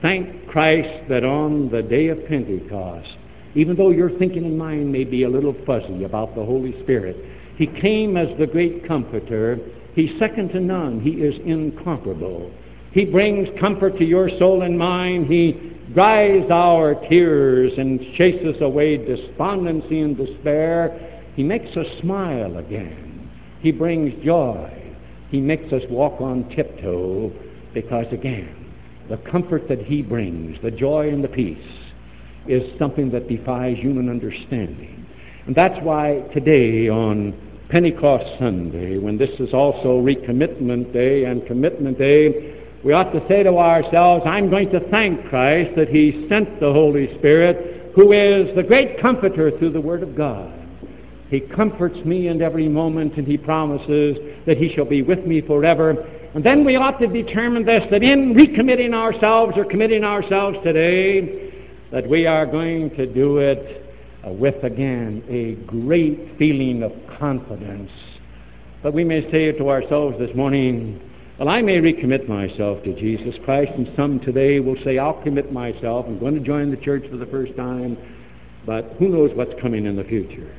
Thank 0.00 0.46
Christ 0.46 1.08
that 1.08 1.24
on 1.24 1.70
the 1.70 1.82
day 1.82 2.08
of 2.08 2.24
Pentecost, 2.28 3.08
even 3.54 3.76
though 3.76 3.90
your 3.90 4.16
thinking 4.18 4.44
and 4.44 4.56
mind 4.56 4.92
may 4.92 5.04
be 5.04 5.24
a 5.24 5.28
little 5.28 5.56
fuzzy 5.66 6.04
about 6.04 6.36
the 6.36 6.44
Holy 6.44 6.80
Spirit, 6.82 7.16
He 7.56 7.66
came 7.66 8.16
as 8.16 8.28
the 8.38 8.46
great 8.46 8.86
comforter. 8.86 9.58
He's 9.94 10.16
second 10.20 10.50
to 10.50 10.60
none. 10.60 11.00
He 11.00 11.10
is 11.10 11.34
incomparable. 11.44 12.52
He 12.92 13.04
brings 13.04 13.48
comfort 13.58 13.98
to 13.98 14.04
your 14.04 14.30
soul 14.38 14.62
and 14.62 14.78
mind. 14.78 15.26
He 15.26 15.74
dries 15.92 16.48
our 16.50 16.94
tears 17.08 17.72
and 17.76 18.00
chases 18.16 18.60
away 18.60 18.96
despondency 18.98 20.00
and 20.00 20.16
despair. 20.16 21.24
He 21.34 21.42
makes 21.42 21.76
us 21.76 21.86
smile 22.00 22.58
again. 22.58 23.30
He 23.60 23.72
brings 23.72 24.12
joy. 24.24 24.72
He 25.30 25.40
makes 25.40 25.72
us 25.72 25.82
walk 25.90 26.20
on 26.20 26.48
tiptoe 26.54 27.32
because, 27.74 28.06
again, 28.12 28.57
the 29.08 29.16
comfort 29.30 29.68
that 29.68 29.80
He 29.80 30.02
brings, 30.02 30.56
the 30.62 30.70
joy 30.70 31.08
and 31.08 31.22
the 31.22 31.28
peace, 31.28 31.58
is 32.46 32.62
something 32.78 33.10
that 33.10 33.28
defies 33.28 33.76
human 33.78 34.08
understanding. 34.08 35.06
And 35.46 35.54
that's 35.54 35.82
why 35.82 36.24
today, 36.32 36.88
on 36.88 37.34
Pentecost 37.70 38.24
Sunday, 38.38 38.98
when 38.98 39.18
this 39.18 39.30
is 39.38 39.52
also 39.52 40.00
recommitment 40.00 40.92
day 40.92 41.24
and 41.24 41.46
commitment 41.46 41.98
day, 41.98 42.54
we 42.84 42.92
ought 42.92 43.12
to 43.12 43.26
say 43.28 43.42
to 43.42 43.58
ourselves, 43.58 44.24
I'm 44.26 44.50
going 44.50 44.70
to 44.70 44.80
thank 44.90 45.28
Christ 45.28 45.70
that 45.76 45.88
He 45.88 46.26
sent 46.28 46.60
the 46.60 46.72
Holy 46.72 47.14
Spirit, 47.18 47.92
who 47.94 48.12
is 48.12 48.54
the 48.56 48.62
great 48.62 49.00
comforter 49.00 49.50
through 49.58 49.72
the 49.72 49.80
Word 49.80 50.02
of 50.02 50.16
God. 50.16 50.54
He 51.28 51.40
comforts 51.40 51.98
me 52.06 52.28
in 52.28 52.40
every 52.40 52.68
moment, 52.68 53.16
and 53.16 53.26
He 53.26 53.36
promises 53.36 54.16
that 54.46 54.56
He 54.56 54.72
shall 54.74 54.86
be 54.86 55.02
with 55.02 55.26
me 55.26 55.40
forever. 55.42 56.08
And 56.34 56.44
then 56.44 56.64
we 56.64 56.76
ought 56.76 56.98
to 57.00 57.06
determine 57.06 57.64
this, 57.64 57.82
that 57.90 58.02
in 58.02 58.34
recommitting 58.34 58.92
ourselves 58.94 59.54
or 59.56 59.64
committing 59.64 60.04
ourselves 60.04 60.58
today, 60.62 61.52
that 61.90 62.06
we 62.08 62.26
are 62.26 62.44
going 62.44 62.90
to 62.96 63.06
do 63.06 63.38
it 63.38 63.86
uh, 64.26 64.30
with, 64.30 64.62
again, 64.62 65.24
a 65.28 65.54
great 65.66 66.36
feeling 66.38 66.82
of 66.82 66.92
confidence. 67.18 67.90
But 68.82 68.92
we 68.92 69.04
may 69.04 69.22
say 69.30 69.52
to 69.52 69.70
ourselves 69.70 70.18
this 70.18 70.34
morning, 70.36 71.00
well, 71.38 71.48
I 71.48 71.62
may 71.62 71.78
recommit 71.78 72.28
myself 72.28 72.82
to 72.82 72.94
Jesus 72.94 73.34
Christ, 73.44 73.72
and 73.76 73.88
some 73.96 74.20
today 74.20 74.60
will 74.60 74.76
say, 74.84 74.98
I'll 74.98 75.22
commit 75.22 75.52
myself. 75.52 76.06
I'm 76.08 76.18
going 76.18 76.34
to 76.34 76.40
join 76.40 76.70
the 76.70 76.76
church 76.76 77.04
for 77.10 77.16
the 77.16 77.26
first 77.26 77.56
time, 77.56 77.96
but 78.66 78.96
who 78.98 79.08
knows 79.08 79.30
what's 79.34 79.58
coming 79.62 79.86
in 79.86 79.96
the 79.96 80.04
future? 80.04 80.54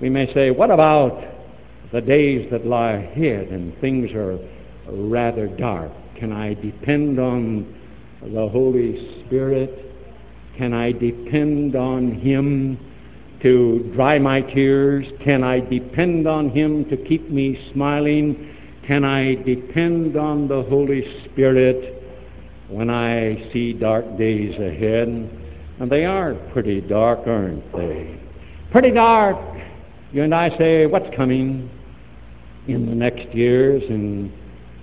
We 0.00 0.10
may 0.10 0.32
say, 0.34 0.50
what 0.50 0.70
about 0.70 1.22
the 1.92 2.00
days 2.00 2.48
that 2.50 2.66
lie 2.66 2.92
ahead 2.92 3.48
and 3.48 3.78
things 3.80 4.10
are 4.12 4.38
rather 4.92 5.46
dark? 5.46 5.90
Can 6.18 6.32
I 6.32 6.54
depend 6.54 7.18
on 7.18 7.74
the 8.22 8.48
Holy 8.48 9.24
Spirit? 9.26 9.92
Can 10.58 10.74
I 10.74 10.92
depend 10.92 11.74
on 11.76 12.12
Him 12.20 12.78
to 13.42 13.90
dry 13.94 14.18
my 14.18 14.42
tears? 14.42 15.06
Can 15.24 15.42
I 15.42 15.60
depend 15.60 16.28
on 16.28 16.50
Him 16.50 16.84
to 16.90 16.96
keep 16.96 17.30
me 17.30 17.58
smiling? 17.72 18.54
Can 18.86 19.04
I 19.04 19.36
depend 19.36 20.16
on 20.16 20.48
the 20.48 20.62
Holy 20.68 21.02
Spirit 21.24 22.02
when 22.68 22.90
I 22.90 23.50
see 23.52 23.72
dark 23.72 24.18
days 24.18 24.54
ahead? 24.54 25.08
And 25.78 25.90
they 25.90 26.04
are 26.04 26.34
pretty 26.52 26.82
dark, 26.82 27.20
aren't 27.26 27.72
they? 27.72 28.20
Pretty 28.70 28.90
dark. 28.90 29.38
You 30.12 30.24
and 30.24 30.34
I 30.34 30.56
say, 30.58 30.86
what's 30.86 31.08
coming 31.16 31.70
in 32.68 32.86
the 32.86 32.94
next 32.94 33.34
years? 33.34 33.82
And 33.88 34.30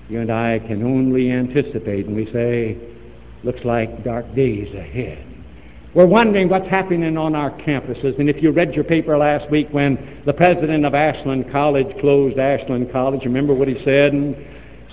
you 0.09 0.21
and 0.21 0.31
I 0.31 0.59
can 0.59 0.83
only 0.83 1.31
anticipate, 1.31 2.07
and 2.07 2.15
we 2.15 2.31
say, 2.31 2.77
looks 3.43 3.63
like 3.63 4.03
dark 4.03 4.33
days 4.35 4.73
ahead. 4.73 5.23
We're 5.93 6.05
wondering 6.05 6.49
what's 6.49 6.69
happening 6.69 7.17
on 7.17 7.33
our 7.33 7.51
campuses. 7.61 8.19
And 8.19 8.29
if 8.29 8.41
you 8.43 8.51
read 8.51 8.73
your 8.73 8.83
paper 8.83 9.17
last 9.17 9.49
week 9.49 9.67
when 9.71 10.21
the 10.25 10.33
president 10.33 10.85
of 10.85 10.93
Ashland 10.93 11.51
College 11.51 11.87
closed 11.99 12.37
Ashland 12.37 12.91
College, 12.91 13.21
remember 13.23 13.53
what 13.53 13.67
he 13.67 13.75
said? 13.83 14.13
And 14.13 14.35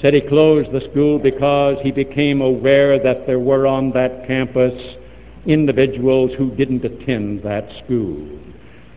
said 0.01 0.15
he 0.15 0.21
closed 0.21 0.73
the 0.73 0.81
school 0.91 1.19
because 1.19 1.77
he 1.83 1.91
became 1.91 2.41
aware 2.41 3.03
that 3.03 3.27
there 3.27 3.39
were 3.39 3.67
on 3.67 3.91
that 3.93 4.27
campus 4.27 4.75
individuals 5.47 6.31
who 6.39 6.55
didn't 6.57 6.85
attend 6.85 7.43
that 7.43 7.69
school. 7.85 8.39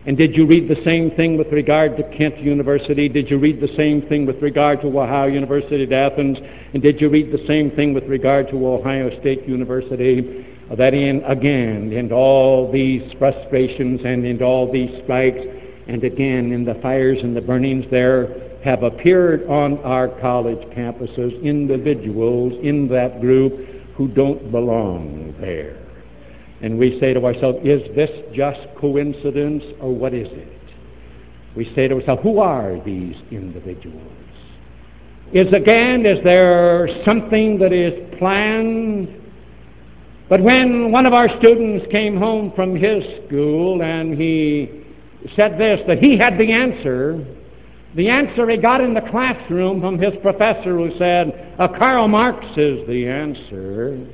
And 0.06 0.16
did 0.16 0.34
you 0.36 0.46
read 0.46 0.68
the 0.68 0.82
same 0.84 1.10
thing 1.12 1.36
with 1.36 1.48
regard 1.48 1.96
to 1.96 2.02
Kent 2.16 2.38
University? 2.38 3.08
Did 3.08 3.30
you 3.30 3.38
read 3.38 3.60
the 3.60 3.74
same 3.76 4.02
thing 4.02 4.26
with 4.26 4.40
regard 4.40 4.80
to 4.82 4.86
Ohio 4.86 5.26
University 5.26 5.82
at 5.82 5.92
Athens? 5.92 6.38
And 6.72 6.82
did 6.82 7.00
you 7.00 7.08
read 7.08 7.32
the 7.32 7.44
same 7.46 7.70
thing 7.72 7.92
with 7.94 8.04
regard 8.04 8.48
to 8.50 8.66
Ohio 8.66 9.10
State 9.20 9.46
University? 9.46 10.46
Uh, 10.70 10.74
that 10.74 10.92
in 10.92 11.24
again 11.24 11.92
in 11.92 12.12
all 12.12 12.70
these 12.70 13.02
frustrations 13.18 14.00
and 14.04 14.26
in 14.26 14.42
all 14.42 14.70
these 14.70 14.90
strikes 15.02 15.40
and 15.86 16.04
again 16.04 16.52
in 16.52 16.64
the 16.64 16.74
fires 16.82 17.18
and 17.22 17.34
the 17.34 17.40
burnings 17.40 17.86
there 17.90 18.58
have 18.62 18.82
appeared 18.82 19.48
on 19.48 19.78
our 19.78 20.08
college 20.20 20.60
campuses 20.76 21.42
individuals 21.42 22.52
in 22.62 22.86
that 22.88 23.20
group 23.20 23.52
who 23.96 24.08
don't 24.08 24.50
belong 24.50 25.34
there. 25.40 25.87
And 26.62 26.78
we 26.78 26.98
say 27.00 27.14
to 27.14 27.24
ourselves, 27.24 27.58
is 27.64 27.80
this 27.94 28.10
just 28.34 28.60
coincidence 28.80 29.62
or 29.80 29.94
what 29.94 30.12
is 30.12 30.26
it? 30.30 30.58
We 31.56 31.72
say 31.74 31.88
to 31.88 31.94
ourselves, 31.96 32.22
who 32.22 32.40
are 32.40 32.82
these 32.84 33.14
individuals? 33.30 34.12
Is 35.32 35.52
again, 35.52 36.06
is 36.06 36.22
there 36.24 36.88
something 37.06 37.58
that 37.58 37.72
is 37.72 37.92
planned 38.18 39.08
But 40.28 40.42
when 40.42 40.92
one 40.92 41.06
of 41.06 41.14
our 41.14 41.28
students 41.38 41.86
came 41.90 42.16
home 42.16 42.52
from 42.54 42.76
his 42.76 43.02
school 43.26 43.82
and 43.82 44.14
he 44.20 44.84
said 45.36 45.58
this, 45.58 45.80
that 45.86 45.98
he 45.98 46.18
had 46.18 46.38
the 46.38 46.52
answer, 46.52 47.24
the 47.96 48.08
answer 48.08 48.48
he 48.48 48.58
got 48.58 48.82
in 48.82 48.92
the 48.92 49.00
classroom 49.10 49.80
from 49.80 49.98
his 49.98 50.12
professor 50.20 50.76
who 50.76 50.90
said, 50.98 51.54
uh, 51.58 51.68
Karl 51.78 52.08
Marx 52.08 52.44
is 52.56 52.86
the 52.86 53.08
answer. 53.08 54.06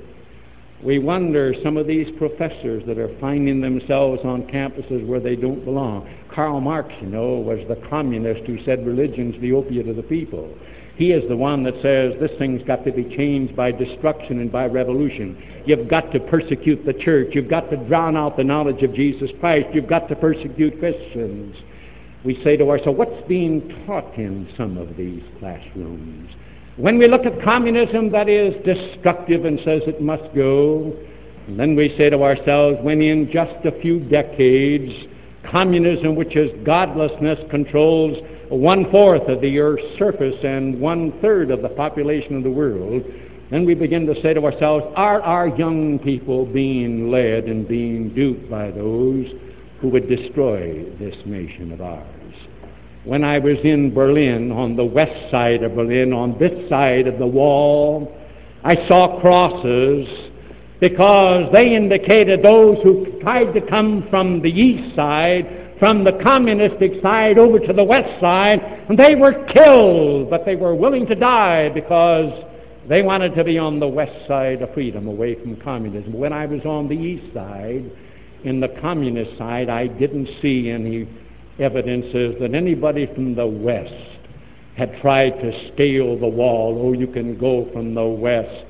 We 0.84 0.98
wonder 0.98 1.54
some 1.64 1.78
of 1.78 1.86
these 1.86 2.08
professors 2.18 2.82
that 2.86 2.98
are 2.98 3.16
finding 3.18 3.62
themselves 3.62 4.20
on 4.22 4.42
campuses 4.42 5.06
where 5.06 5.20
they 5.20 5.34
don't 5.34 5.64
belong. 5.64 6.06
Karl 6.30 6.60
Marx, 6.60 6.92
you 7.00 7.06
know, 7.06 7.36
was 7.36 7.58
the 7.68 7.76
communist 7.88 8.46
who 8.46 8.62
said 8.64 8.86
religion's 8.86 9.40
the 9.40 9.52
opiate 9.52 9.88
of 9.88 9.96
the 9.96 10.02
people. 10.02 10.54
He 10.96 11.12
is 11.12 11.26
the 11.28 11.36
one 11.36 11.62
that 11.64 11.74
says 11.80 12.12
this 12.20 12.38
thing's 12.38 12.62
got 12.66 12.84
to 12.84 12.92
be 12.92 13.04
changed 13.16 13.56
by 13.56 13.72
destruction 13.72 14.40
and 14.40 14.52
by 14.52 14.66
revolution. 14.66 15.62
You've 15.64 15.88
got 15.88 16.12
to 16.12 16.20
persecute 16.20 16.84
the 16.84 16.92
church. 16.92 17.28
You've 17.32 17.48
got 17.48 17.70
to 17.70 17.78
drown 17.88 18.14
out 18.14 18.36
the 18.36 18.44
knowledge 18.44 18.82
of 18.82 18.94
Jesus 18.94 19.30
Christ. 19.40 19.68
You've 19.72 19.88
got 19.88 20.06
to 20.10 20.16
persecute 20.16 20.78
Christians. 20.78 21.56
We 22.26 22.40
say 22.44 22.58
to 22.58 22.68
ourselves, 22.68 22.98
what's 22.98 23.26
being 23.26 23.84
taught 23.86 24.14
in 24.16 24.52
some 24.56 24.76
of 24.76 24.98
these 24.98 25.22
classrooms? 25.40 26.30
When 26.76 26.98
we 26.98 27.06
look 27.06 27.24
at 27.24 27.40
communism 27.44 28.10
that 28.10 28.28
is 28.28 28.52
destructive 28.64 29.44
and 29.44 29.60
says 29.64 29.82
it 29.86 30.02
must 30.02 30.34
go, 30.34 30.92
and 31.46 31.58
then 31.58 31.76
we 31.76 31.94
say 31.96 32.10
to 32.10 32.20
ourselves, 32.20 32.78
when 32.82 33.00
in 33.00 33.30
just 33.30 33.64
a 33.64 33.80
few 33.80 34.00
decades, 34.00 34.90
communism, 35.52 36.16
which 36.16 36.34
is 36.36 36.50
godlessness, 36.64 37.38
controls 37.48 38.18
one 38.48 38.90
fourth 38.90 39.28
of 39.28 39.40
the 39.40 39.56
earth's 39.60 39.84
surface 40.00 40.34
and 40.42 40.80
one 40.80 41.12
third 41.20 41.52
of 41.52 41.62
the 41.62 41.68
population 41.68 42.36
of 42.36 42.42
the 42.42 42.50
world, 42.50 43.04
then 43.52 43.64
we 43.64 43.74
begin 43.74 44.04
to 44.06 44.20
say 44.20 44.34
to 44.34 44.44
ourselves, 44.44 44.84
are 44.96 45.22
our 45.22 45.46
young 45.56 46.00
people 46.00 46.44
being 46.44 47.08
led 47.08 47.44
and 47.44 47.68
being 47.68 48.12
duped 48.14 48.50
by 48.50 48.72
those 48.72 49.26
who 49.80 49.88
would 49.90 50.08
destroy 50.08 50.82
this 50.98 51.14
nation 51.24 51.70
of 51.70 51.80
ours? 51.80 52.13
When 53.04 53.22
I 53.22 53.38
was 53.38 53.58
in 53.64 53.92
Berlin, 53.92 54.50
on 54.50 54.76
the 54.76 54.84
west 54.84 55.30
side 55.30 55.62
of 55.62 55.74
Berlin, 55.74 56.12
on 56.12 56.38
this 56.38 56.68
side 56.70 57.06
of 57.06 57.18
the 57.18 57.26
wall, 57.26 58.16
I 58.64 58.74
saw 58.88 59.20
crosses 59.20 60.08
because 60.80 61.52
they 61.52 61.74
indicated 61.74 62.42
those 62.42 62.78
who 62.82 63.20
tried 63.20 63.52
to 63.52 63.60
come 63.60 64.06
from 64.10 64.40
the 64.40 64.50
east 64.50 64.96
side 64.96 65.64
from 65.78 66.04
the 66.04 66.12
communistic 66.24 66.92
side 67.02 67.36
over 67.36 67.58
to 67.58 67.72
the 67.72 67.84
west 67.84 68.20
side, 68.20 68.60
and 68.88 68.98
they 68.98 69.14
were 69.14 69.44
killed, 69.52 70.30
but 70.30 70.44
they 70.46 70.56
were 70.56 70.74
willing 70.74 71.06
to 71.06 71.14
die 71.14 71.68
because 71.68 72.32
they 72.88 73.02
wanted 73.02 73.34
to 73.34 73.44
be 73.44 73.58
on 73.58 73.80
the 73.80 73.88
west 73.88 74.26
side 74.26 74.62
of 74.62 74.72
freedom, 74.72 75.08
away 75.08 75.34
from 75.34 75.56
communism. 75.56 76.12
When 76.12 76.32
I 76.32 76.46
was 76.46 76.64
on 76.64 76.88
the 76.88 76.94
east 76.94 77.34
side, 77.34 77.90
in 78.44 78.60
the 78.60 78.68
communist 78.80 79.36
side, 79.36 79.68
I 79.68 79.86
didn't 79.86 80.28
see 80.40 80.70
any 80.70 81.08
evidences 81.58 82.34
that 82.40 82.54
anybody 82.54 83.06
from 83.14 83.34
the 83.34 83.46
west 83.46 83.92
had 84.76 85.00
tried 85.00 85.30
to 85.40 85.72
scale 85.72 86.18
the 86.18 86.26
wall. 86.26 86.80
Oh, 86.84 86.92
you 86.92 87.06
can 87.06 87.38
go 87.38 87.68
from 87.72 87.94
the 87.94 88.04
west 88.04 88.66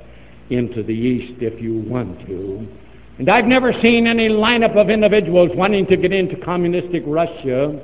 into 0.51 0.83
the 0.83 0.93
east 0.93 1.41
if 1.41 1.61
you 1.63 1.79
want 1.89 2.27
to. 2.27 2.69
And 3.19 3.31
I've 3.31 3.47
never 3.47 3.73
seen 3.83 4.07
any 4.07 4.29
lineup 4.29 4.77
of 4.77 4.91
individuals 4.91 5.51
wanting 5.55 5.87
to 5.87 5.97
get 5.97 6.13
into 6.13 6.37
communistic 6.37 7.03
Russia, 7.07 7.81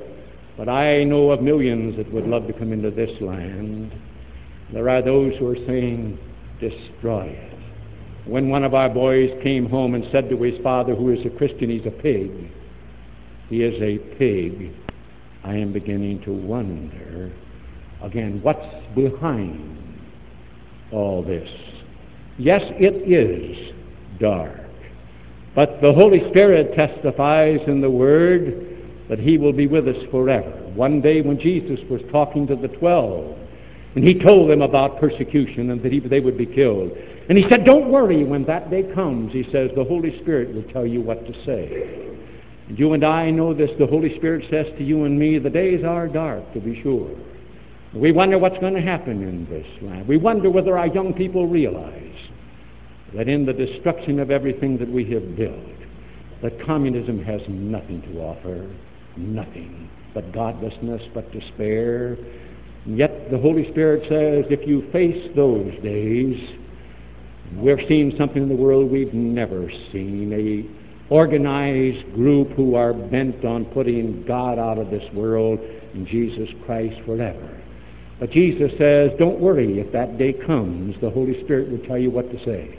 but 0.57 0.69
I 0.69 1.05
know 1.05 1.31
of 1.31 1.41
millions 1.41 1.97
that 1.97 2.13
would 2.13 2.27
love 2.27 2.47
to 2.49 2.53
come 2.53 2.73
into 2.73 2.91
this 2.91 3.11
land. 3.21 3.93
There 4.73 4.89
are 4.89 5.03
those 5.03 5.33
who 5.39 5.49
are 5.49 5.67
saying, 5.67 6.19
destroy 6.61 7.29
it. 7.29 7.59
When 8.27 8.51
one 8.51 8.65
of 8.65 8.75
our 8.75 8.91
boys 8.91 9.31
came 9.43 9.69
home 9.69 9.95
and 9.95 10.05
said 10.13 10.29
to 10.29 10.43
his 10.43 10.61
father, 10.63 10.95
who 10.95 11.11
is 11.13 11.25
a 11.25 11.31
Christian, 11.31 11.71
he's 11.71 11.87
a 11.87 11.91
pig, 11.91 12.31
he 13.49 13.63
is 13.63 13.81
a 13.81 13.99
pig, 14.17 14.73
I 15.45 15.55
am 15.55 15.73
beginning 15.73 16.23
to 16.23 16.33
wonder 16.33 17.33
again 18.03 18.41
what's 18.43 18.67
behind 18.95 20.01
all 20.93 21.23
this. 21.23 21.49
Yes, 22.39 22.63
it 22.79 23.09
is 23.09 23.75
dark. 24.21 24.61
But 25.55 25.81
the 25.83 25.93
Holy 25.93 26.21
Spirit 26.31 26.75
testifies 26.75 27.59
in 27.67 27.81
the 27.81 27.91
Word 27.91 28.67
that 29.09 29.19
He 29.19 29.39
will 29.39 29.53
be 29.53 29.67
with 29.67 29.89
us 29.89 29.97
forever. 30.11 30.51
One 30.75 31.01
day 31.01 31.21
when 31.21 31.39
Jesus 31.41 31.81
was 31.91 32.01
talking 32.13 32.47
to 32.47 32.57
the 32.57 32.69
twelve, 32.69 33.37
and 33.97 34.07
He 34.07 34.15
told 34.15 34.51
them 34.51 34.63
about 34.63 35.01
persecution 35.01 35.71
and 35.71 35.83
that 35.83 35.93
he, 35.93 36.01
they 36.01 36.21
would 36.21 36.39
be 36.39 36.47
killed. 36.47 36.93
And 37.29 37.37
He 37.37 37.45
said, 37.51 37.65
Don't 37.65 37.91
worry 37.91 38.25
when 38.25 38.45
that 38.45 38.71
day 38.71 38.85
comes. 38.95 39.33
He 39.33 39.45
says, 39.53 39.71
The 39.75 39.85
Holy 39.85 40.21
Spirit 40.21 40.55
will 40.55 40.71
tell 40.73 40.87
you 40.87 41.01
what 41.01 41.27
to 41.27 41.33
say. 41.45 42.07
And 42.71 42.79
you 42.79 42.93
and 42.93 43.05
I 43.05 43.33
know 43.33 43.53
this. 43.53 43.69
The 43.81 43.87
Holy 43.89 44.17
Spirit 44.17 44.45
says 44.49 44.65
to 44.79 44.85
you 44.85 45.05
and 45.05 45.19
me, 45.19 45.41
The 45.41 45.51
days 45.51 45.83
are 45.83 46.07
dark, 46.07 46.55
to 46.55 46.61
be 46.61 46.81
sure. 46.85 47.11
We 47.93 48.13
wonder 48.13 48.39
what's 48.39 48.59
going 48.59 48.75
to 48.75 48.81
happen 48.81 49.25
in 49.25 49.45
this 49.51 49.67
land. 49.83 50.07
We 50.07 50.17
wonder 50.19 50.51
whether 50.51 50.79
our 50.79 50.87
young 50.87 51.13
people 51.13 51.49
realize 51.49 52.15
that 53.17 53.29
in 53.29 53.45
the 53.45 53.53
destruction 53.53 54.21
of 54.21 54.31
everything 54.31 54.79
that 54.79 54.89
we 54.89 55.05
have 55.11 55.35
built, 55.35 55.59
that 56.43 56.65
communism 56.65 57.21
has 57.25 57.41
nothing 57.49 58.03
to 58.03 58.21
offer, 58.21 58.73
nothing 59.17 59.91
but 60.15 60.33
godlessness, 60.33 61.03
but 61.13 61.33
despair. 61.33 62.17
And 62.85 62.97
yet 62.97 63.33
the 63.33 63.39
Holy 63.39 63.69
Spirit 63.73 64.03
says, 64.03 64.45
if 64.49 64.65
you 64.69 64.89
face 64.93 65.33
those 65.35 65.75
days, 65.83 66.39
we're 67.55 67.85
seeing 67.89 68.15
something 68.17 68.45
in 68.45 68.49
the 68.49 68.55
world 68.55 68.93
we've 68.93 69.13
never 69.13 69.69
seen, 69.91 70.33
a 70.33 70.81
organized 71.11 72.15
group 72.15 72.51
who 72.51 72.77
are 72.77 72.93
bent 72.95 73.45
on 73.45 73.65
putting 73.67 74.25
God 74.27 74.59
out 74.59 74.79
of 74.79 74.91
this 74.91 75.05
world 75.13 75.59
and 75.59 76.07
Jesus 76.07 76.49
Christ 76.65 76.97
forever. 77.05 77.61
But 78.21 78.31
Jesus 78.31 78.71
says, 78.79 79.11
don't 79.19 79.41
worry, 79.41 79.81
if 79.81 79.93
that 79.93 80.19
day 80.19 80.33
comes, 80.33 80.95
the 81.01 81.11
Holy 81.11 81.43
Spirit 81.45 81.71
will 81.71 81.87
tell 81.87 81.99
you 81.99 82.11
what 82.11 82.31
to 82.31 82.45
say. 82.45 82.79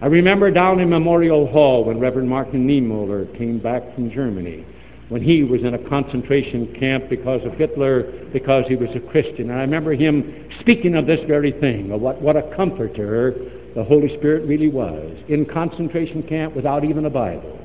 I 0.00 0.06
remember 0.06 0.50
down 0.50 0.78
in 0.78 0.88
Memorial 0.88 1.48
Hall 1.48 1.84
when 1.84 1.98
Reverend 1.98 2.28
Martin 2.28 2.66
Niemöller 2.66 3.36
came 3.36 3.58
back 3.58 3.82
from 3.94 4.10
Germany, 4.10 4.64
when 5.08 5.20
he 5.20 5.42
was 5.42 5.62
in 5.62 5.74
a 5.74 5.88
concentration 5.88 6.74
camp 6.78 7.08
because 7.10 7.44
of 7.44 7.54
Hitler, 7.54 8.04
because 8.32 8.64
he 8.68 8.76
was 8.76 8.88
a 8.94 9.00
Christian. 9.00 9.50
And 9.50 9.58
I 9.58 9.62
remember 9.62 9.92
him 9.94 10.48
speaking 10.60 10.94
of 10.94 11.06
this 11.06 11.20
very 11.26 11.50
thing, 11.50 11.90
of 11.90 12.00
what, 12.00 12.22
what 12.22 12.36
a 12.36 12.54
comforter 12.54 13.34
the 13.78 13.84
Holy 13.84 14.08
Spirit 14.18 14.44
really 14.44 14.68
was, 14.68 15.16
in 15.28 15.46
concentration 15.46 16.24
camp 16.24 16.56
without 16.56 16.84
even 16.84 17.04
a 17.04 17.10
Bible. 17.10 17.60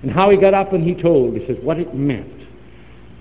And 0.00 0.10
how 0.10 0.30
he 0.30 0.38
got 0.38 0.54
up 0.54 0.72
and 0.72 0.82
he 0.82 0.94
told, 0.94 1.36
he 1.36 1.46
says, 1.46 1.58
what 1.62 1.78
it 1.78 1.94
meant 1.94 2.32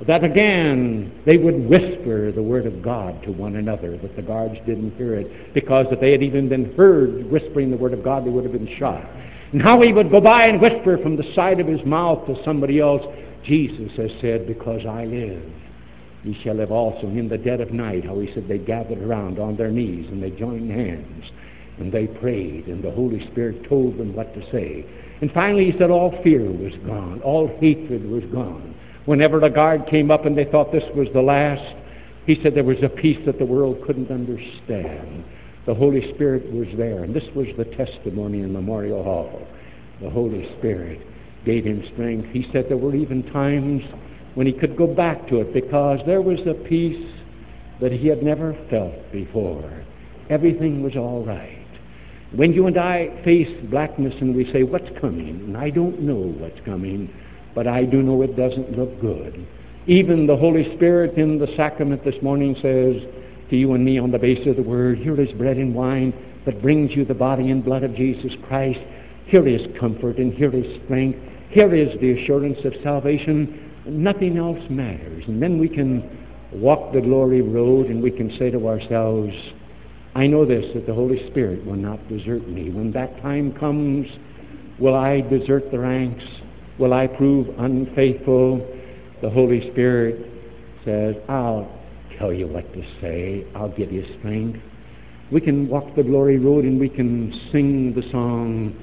that 0.08 0.23
again 0.23 1.12
they 1.25 1.36
would 1.36 1.67
whisper 1.67 2.32
the 2.32 2.41
word 2.41 2.65
of 2.65 2.82
God 2.82 3.21
to 3.23 3.34
one 3.34 3.58
another, 3.58 3.97
that 3.97 4.15
the 4.15 4.21
guards 4.21 4.56
didn't 4.65 4.95
hear 4.95 5.15
it, 5.15 5.54
because 5.54 5.88
if 5.91 5.99
they 5.99 6.13
had 6.13 6.23
even 6.23 6.47
been 6.47 6.73
heard 6.75 7.30
whispering 7.30 7.71
the 7.71 7.75
word 7.75 7.91
of 7.91 8.06
God, 8.06 8.25
they 8.25 8.30
would 8.30 8.45
have 8.45 8.54
been 8.54 8.73
shot. 8.80 9.04
And 9.52 9.62
how 9.62 9.82
he 9.82 9.91
would 9.91 10.10
go 10.10 10.21
by 10.21 10.45
and 10.45 10.62
whisper 10.62 10.97
from 11.04 11.17
the 11.17 11.30
side 11.36 11.60
of 11.60 11.67
his 11.67 11.86
mouth 11.86 12.25
to 12.28 12.41
somebody 12.45 12.80
else, 12.80 13.02
Jesus 13.43 13.91
has 13.97 14.12
said, 14.21 14.47
Because 14.47 14.86
I 14.88 15.04
live, 15.04 15.43
ye 16.23 16.39
shall 16.41 16.56
live 16.56 16.71
also. 16.71 17.08
In 17.08 17.28
the 17.28 17.38
dead 17.38 17.60
of 17.60 17.73
night, 17.73 18.06
how 18.06 18.17
he 18.17 18.34
said 18.34 18.47
they 18.47 18.60
gathered 18.60 18.99
around 18.99 19.39
on 19.39 19.58
their 19.58 19.71
knees 19.71 20.08
and 20.10 20.23
they 20.23 20.32
joined 20.32 20.71
hands 20.71 21.25
and 21.80 21.92
they 21.92 22.08
prayed, 22.08 22.68
and 22.68 22.84
the 22.84 22.92
Holy 22.92 23.26
Spirit 23.32 23.68
told 23.68 23.98
them 23.98 24.13
what 24.13 24.34
to 24.34 24.42
say. 24.52 24.86
And 25.22 25.32
finally, 25.32 25.72
he 25.72 25.78
said 25.78 25.89
all 25.89 26.18
fear 26.24 26.44
was 26.44 26.74
gone, 26.86 27.22
all 27.22 27.48
hatred 27.60 28.10
was 28.10 28.24
gone. 28.32 28.76
Whenever 29.06 29.39
a 29.44 29.50
guard 29.50 29.88
came 29.89 30.12
up 30.12 30.26
and 30.26 30.38
they 30.38 30.46
thought 30.46 30.72
this 30.72 30.84
was 30.96 31.08
the 31.13 31.22
last, 31.22 31.76
he 32.26 32.39
said 32.42 32.54
there 32.54 32.63
was 32.63 32.84
a 32.84 32.89
peace 32.89 33.18
that 33.26 33.39
the 33.39 33.46
world 33.46 33.82
couldn't 33.86 34.12
understand. 34.12 35.24
The 35.65 35.74
Holy 35.74 36.13
Spirit 36.13 36.52
was 36.52 36.68
there, 36.78 37.04
and 37.04 37.13
this 37.13 37.24
was 37.36 37.48
the 37.58 37.65
testimony 37.65 38.42
in 38.42 38.54
Memorial 38.54 39.04
Hall. 39.04 39.48
The 40.02 40.10
Holy 40.10 40.48
Spirit 40.58 41.02
gave 41.46 41.65
him 41.65 41.84
strength. 41.94 42.30
He 42.32 42.48
said 42.52 42.65
there 42.68 42.78
were 42.78 42.96
even 42.96 43.24
times 43.32 43.84
when 44.36 44.48
he 44.48 44.54
could 44.54 44.78
go 44.78 44.88
back 44.88 45.28
to 45.28 45.42
it 45.42 45.54
because 45.54 46.00
there 46.06 46.22
was 46.22 46.39
a 46.48 46.54
peace 46.54 47.10
that 47.82 47.92
he 47.92 48.08
had 48.08 48.24
never 48.24 48.54
felt 48.70 49.12
before. 49.12 49.84
Everything 50.30 50.84
was 50.84 50.96
all 50.96 51.26
right. 51.26 51.59
When 52.36 52.54
you 52.54 52.68
and 52.68 52.78
I 52.78 53.22
face 53.24 53.50
blackness 53.70 54.13
and 54.22 54.36
we 54.36 54.52
say, 54.54 54.63
What's 54.63 54.89
coming? 55.02 55.30
And 55.30 55.58
I 55.58 55.70
don't 55.70 56.02
know 56.02 56.34
what's 56.38 56.60
coming 56.65 57.10
but 57.56 57.68
I 57.68 57.84
do 57.84 58.02
know 58.02 58.22
it 58.22 58.36
doesn't 58.36 58.78
look 58.78 59.02
good. 59.02 59.46
Even 59.88 60.28
the 60.28 60.38
Holy 60.38 60.76
Spirit 60.76 61.18
in 61.18 61.39
the 61.39 61.48
sacrament 61.58 62.04
this 62.04 62.15
morning 62.22 62.56
says 62.62 63.02
to 63.50 63.56
you 63.56 63.74
and 63.74 63.84
me 63.84 63.98
on 63.98 64.12
the 64.12 64.20
basis 64.20 64.48
of 64.48 64.56
the 64.58 64.63
word, 64.63 65.00
here 65.00 65.20
is 65.20 65.32
bread 65.34 65.58
and 65.58 65.74
wine 65.74 66.13
that 66.46 66.62
brings 66.62 66.92
you 66.92 67.06
the 67.06 67.13
body 67.13 67.50
and 67.50 67.65
blood 67.65 67.84
of 67.84 67.96
Jesus 67.96 68.32
Christ. 68.48 68.80
Here 69.26 69.48
is 69.48 69.62
comfort 69.80 70.18
and 70.18 70.34
here 70.34 70.54
is 70.56 70.82
strength. 70.86 71.20
Here 71.52 71.74
is 71.74 72.00
the 72.00 72.22
assurance 72.22 72.60
of 72.63 72.74
salvation. 72.84 73.74
Nothing 73.86 74.38
else 74.38 74.63
matters. 74.70 75.24
And 75.28 75.42
then 75.42 75.58
we 75.58 75.68
can 75.68 76.28
walk 76.54 76.94
the 76.94 77.02
glory 77.02 77.42
road 77.42 77.88
and 77.88 78.02
we 78.02 78.12
can 78.12 78.36
say 78.38 78.52
to 78.52 78.68
ourselves, 78.68 79.34
I 80.16 80.28
know 80.28 80.46
this, 80.46 80.66
that 80.74 80.86
the 80.86 80.94
Holy 80.94 81.30
Spirit 81.30 81.66
will 81.66 81.76
not 81.76 82.08
desert 82.10 82.48
me. 82.48 82.70
When 82.70 82.92
that 82.94 83.22
time 83.22 83.54
comes, 83.54 84.08
Will 84.80 84.96
I 84.96 85.20
desert 85.20 85.72
the 85.72 85.80
ranks? 85.80 86.24
Will 86.78 86.94
I 86.94 87.06
prove 87.06 87.48
unfaithful? 87.60 88.66
The 89.22 89.30
Holy 89.30 89.70
Spirit 89.72 90.26
says, 90.86 91.16
I'll 91.28 91.70
tell 92.18 92.32
you 92.32 92.48
what 92.48 92.72
to 92.74 92.82
say. 93.02 93.46
I'll 93.56 93.76
give 93.76 93.92
you 93.92 94.06
strength. 94.20 94.60
We 95.34 95.42
can 95.42 95.68
walk 95.68 95.96
the 95.98 96.04
glory 96.04 96.38
road 96.40 96.64
and 96.64 96.80
we 96.80 96.88
can 96.88 97.50
sing 97.52 97.94
the 97.94 98.10
song 98.10 98.74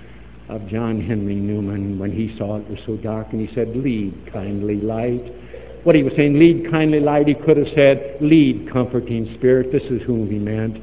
of 0.50 0.68
John 0.68 1.00
Henry 1.00 1.34
Newman 1.34 1.98
when 1.98 2.12
he 2.12 2.36
saw 2.36 2.58
it 2.58 2.68
was 2.68 2.78
so 2.84 2.98
dark 2.98 3.28
and 3.32 3.40
he 3.40 3.52
said, 3.54 3.74
Lead, 3.74 4.30
kindly 4.34 4.76
light. 4.76 5.24
What 5.84 5.96
he 5.96 6.02
was 6.02 6.12
saying, 6.14 6.38
lead, 6.38 6.70
kindly 6.70 7.00
light, 7.00 7.26
he 7.26 7.34
could 7.34 7.56
have 7.56 7.68
said, 7.74 8.18
Lead, 8.20 8.70
comforting 8.70 9.34
spirit. 9.38 9.72
This 9.72 9.84
is 9.84 10.02
whom 10.02 10.30
he 10.30 10.38
meant. 10.38 10.76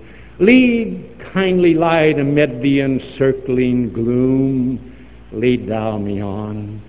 Lead, 0.44 1.22
kindly 1.32 1.74
light, 1.74 2.20
amid 2.20 2.62
the 2.62 2.82
encircling 2.82 3.94
gloom. 3.94 4.94
Lead 5.32 5.70
thou 5.70 5.98
me 5.98 6.22
on. 6.22 6.82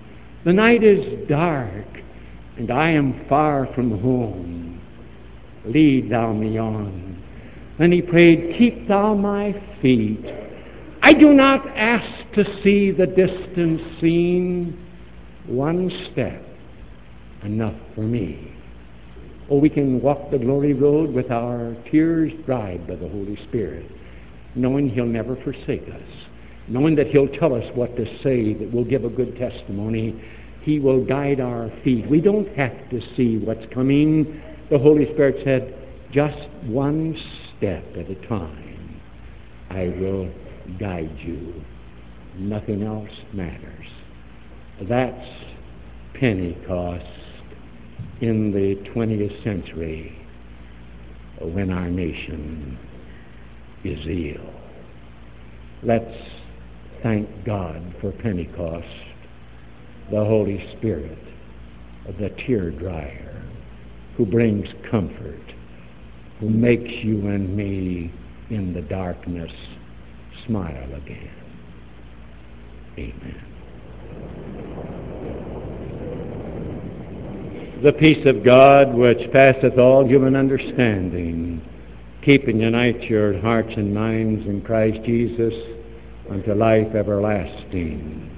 The 0.43 0.51
night 0.51 0.83
is 0.83 1.25
dark, 1.29 1.85
and 2.57 2.69
I 2.69 2.89
am 2.89 3.25
far 3.29 3.69
from 3.73 3.97
home. 4.01 4.81
Lead 5.65 6.11
thou 6.11 6.33
me 6.33 6.59
on. 6.59 7.23
Then 7.79 7.93
he 7.93 8.01
prayed, 8.01 8.57
Keep 8.57 8.89
thou 8.89 9.13
my 9.13 9.53
feet. 9.81 10.25
I 11.01 11.13
do 11.13 11.33
not 11.33 11.65
ask 11.77 12.33
to 12.33 12.43
see 12.61 12.91
the 12.91 13.07
distant 13.07 13.79
scene. 14.01 14.77
One 15.47 15.89
step, 16.11 16.43
enough 17.43 17.79
for 17.95 18.01
me. 18.01 18.54
Oh, 19.49 19.57
we 19.57 19.69
can 19.69 20.01
walk 20.01 20.31
the 20.31 20.39
glory 20.39 20.73
road 20.73 21.13
with 21.13 21.29
our 21.29 21.75
tears 21.91 22.31
dried 22.45 22.87
by 22.87 22.95
the 22.95 23.07
Holy 23.07 23.37
Spirit, 23.47 23.85
knowing 24.55 24.89
He'll 24.89 25.05
never 25.05 25.35
forsake 25.43 25.83
us, 25.83 26.27
knowing 26.67 26.95
that 26.95 27.07
He'll 27.07 27.27
tell 27.27 27.53
us 27.53 27.63
what 27.75 27.95
to 27.95 28.05
say, 28.23 28.53
that 28.55 28.71
we'll 28.73 28.85
give 28.85 29.05
a 29.05 29.09
good 29.09 29.37
testimony. 29.37 30.19
He 30.63 30.79
will 30.79 31.05
guide 31.05 31.39
our 31.39 31.71
feet. 31.83 32.09
We 32.09 32.21
don't 32.21 32.47
have 32.57 32.89
to 32.89 32.99
see 33.15 33.37
what's 33.37 33.71
coming. 33.71 34.41
The 34.71 34.79
Holy 34.79 35.05
Spirit 35.13 35.35
said, 35.45 35.75
just 36.11 36.49
one 36.65 37.15
step 37.57 37.83
at 37.95 38.09
a 38.09 38.27
time. 38.27 39.01
I 39.69 39.93
will 39.99 40.31
guide 40.79 41.15
you. 41.19 41.53
Nothing 42.37 42.81
else 42.81 43.09
matters. 43.31 43.85
That's 44.89 45.27
Pentecost 46.19 47.05
in 48.21 48.51
the 48.51 48.75
20th 48.91 49.43
century 49.43 50.17
when 51.41 51.69
our 51.69 51.89
nation 51.89 52.77
is 53.83 53.99
ill. 54.07 54.53
Let's 55.83 56.17
thank 57.03 57.29
God 57.45 57.93
for 58.01 58.11
Pentecost, 58.11 58.87
the 60.11 60.23
Holy 60.23 60.63
Spirit, 60.77 61.17
the 62.19 62.29
tear 62.45 62.71
dryer, 62.71 63.43
who 64.17 64.25
brings 64.25 64.65
comfort, 64.89 65.41
who 66.39 66.49
makes 66.49 66.91
you 67.03 67.27
and 67.27 67.55
me 67.55 68.13
in 68.49 68.73
the 68.73 68.81
darkness 68.81 69.51
smile 70.47 70.93
again. 70.95 71.31
Amen. 72.97 74.44
the 77.83 77.91
peace 77.91 78.25
of 78.25 78.43
God 78.43 78.93
which 78.93 79.31
passeth 79.31 79.77
all 79.77 80.07
human 80.07 80.35
understanding, 80.35 81.61
keep 82.23 82.47
and 82.47 82.61
unite 82.61 83.01
your 83.03 83.39
hearts 83.41 83.71
and 83.75 83.93
minds 83.93 84.45
in 84.47 84.61
Christ 84.61 84.99
Jesus 85.05 85.53
unto 86.29 86.53
life 86.53 86.95
everlasting. 86.95 88.31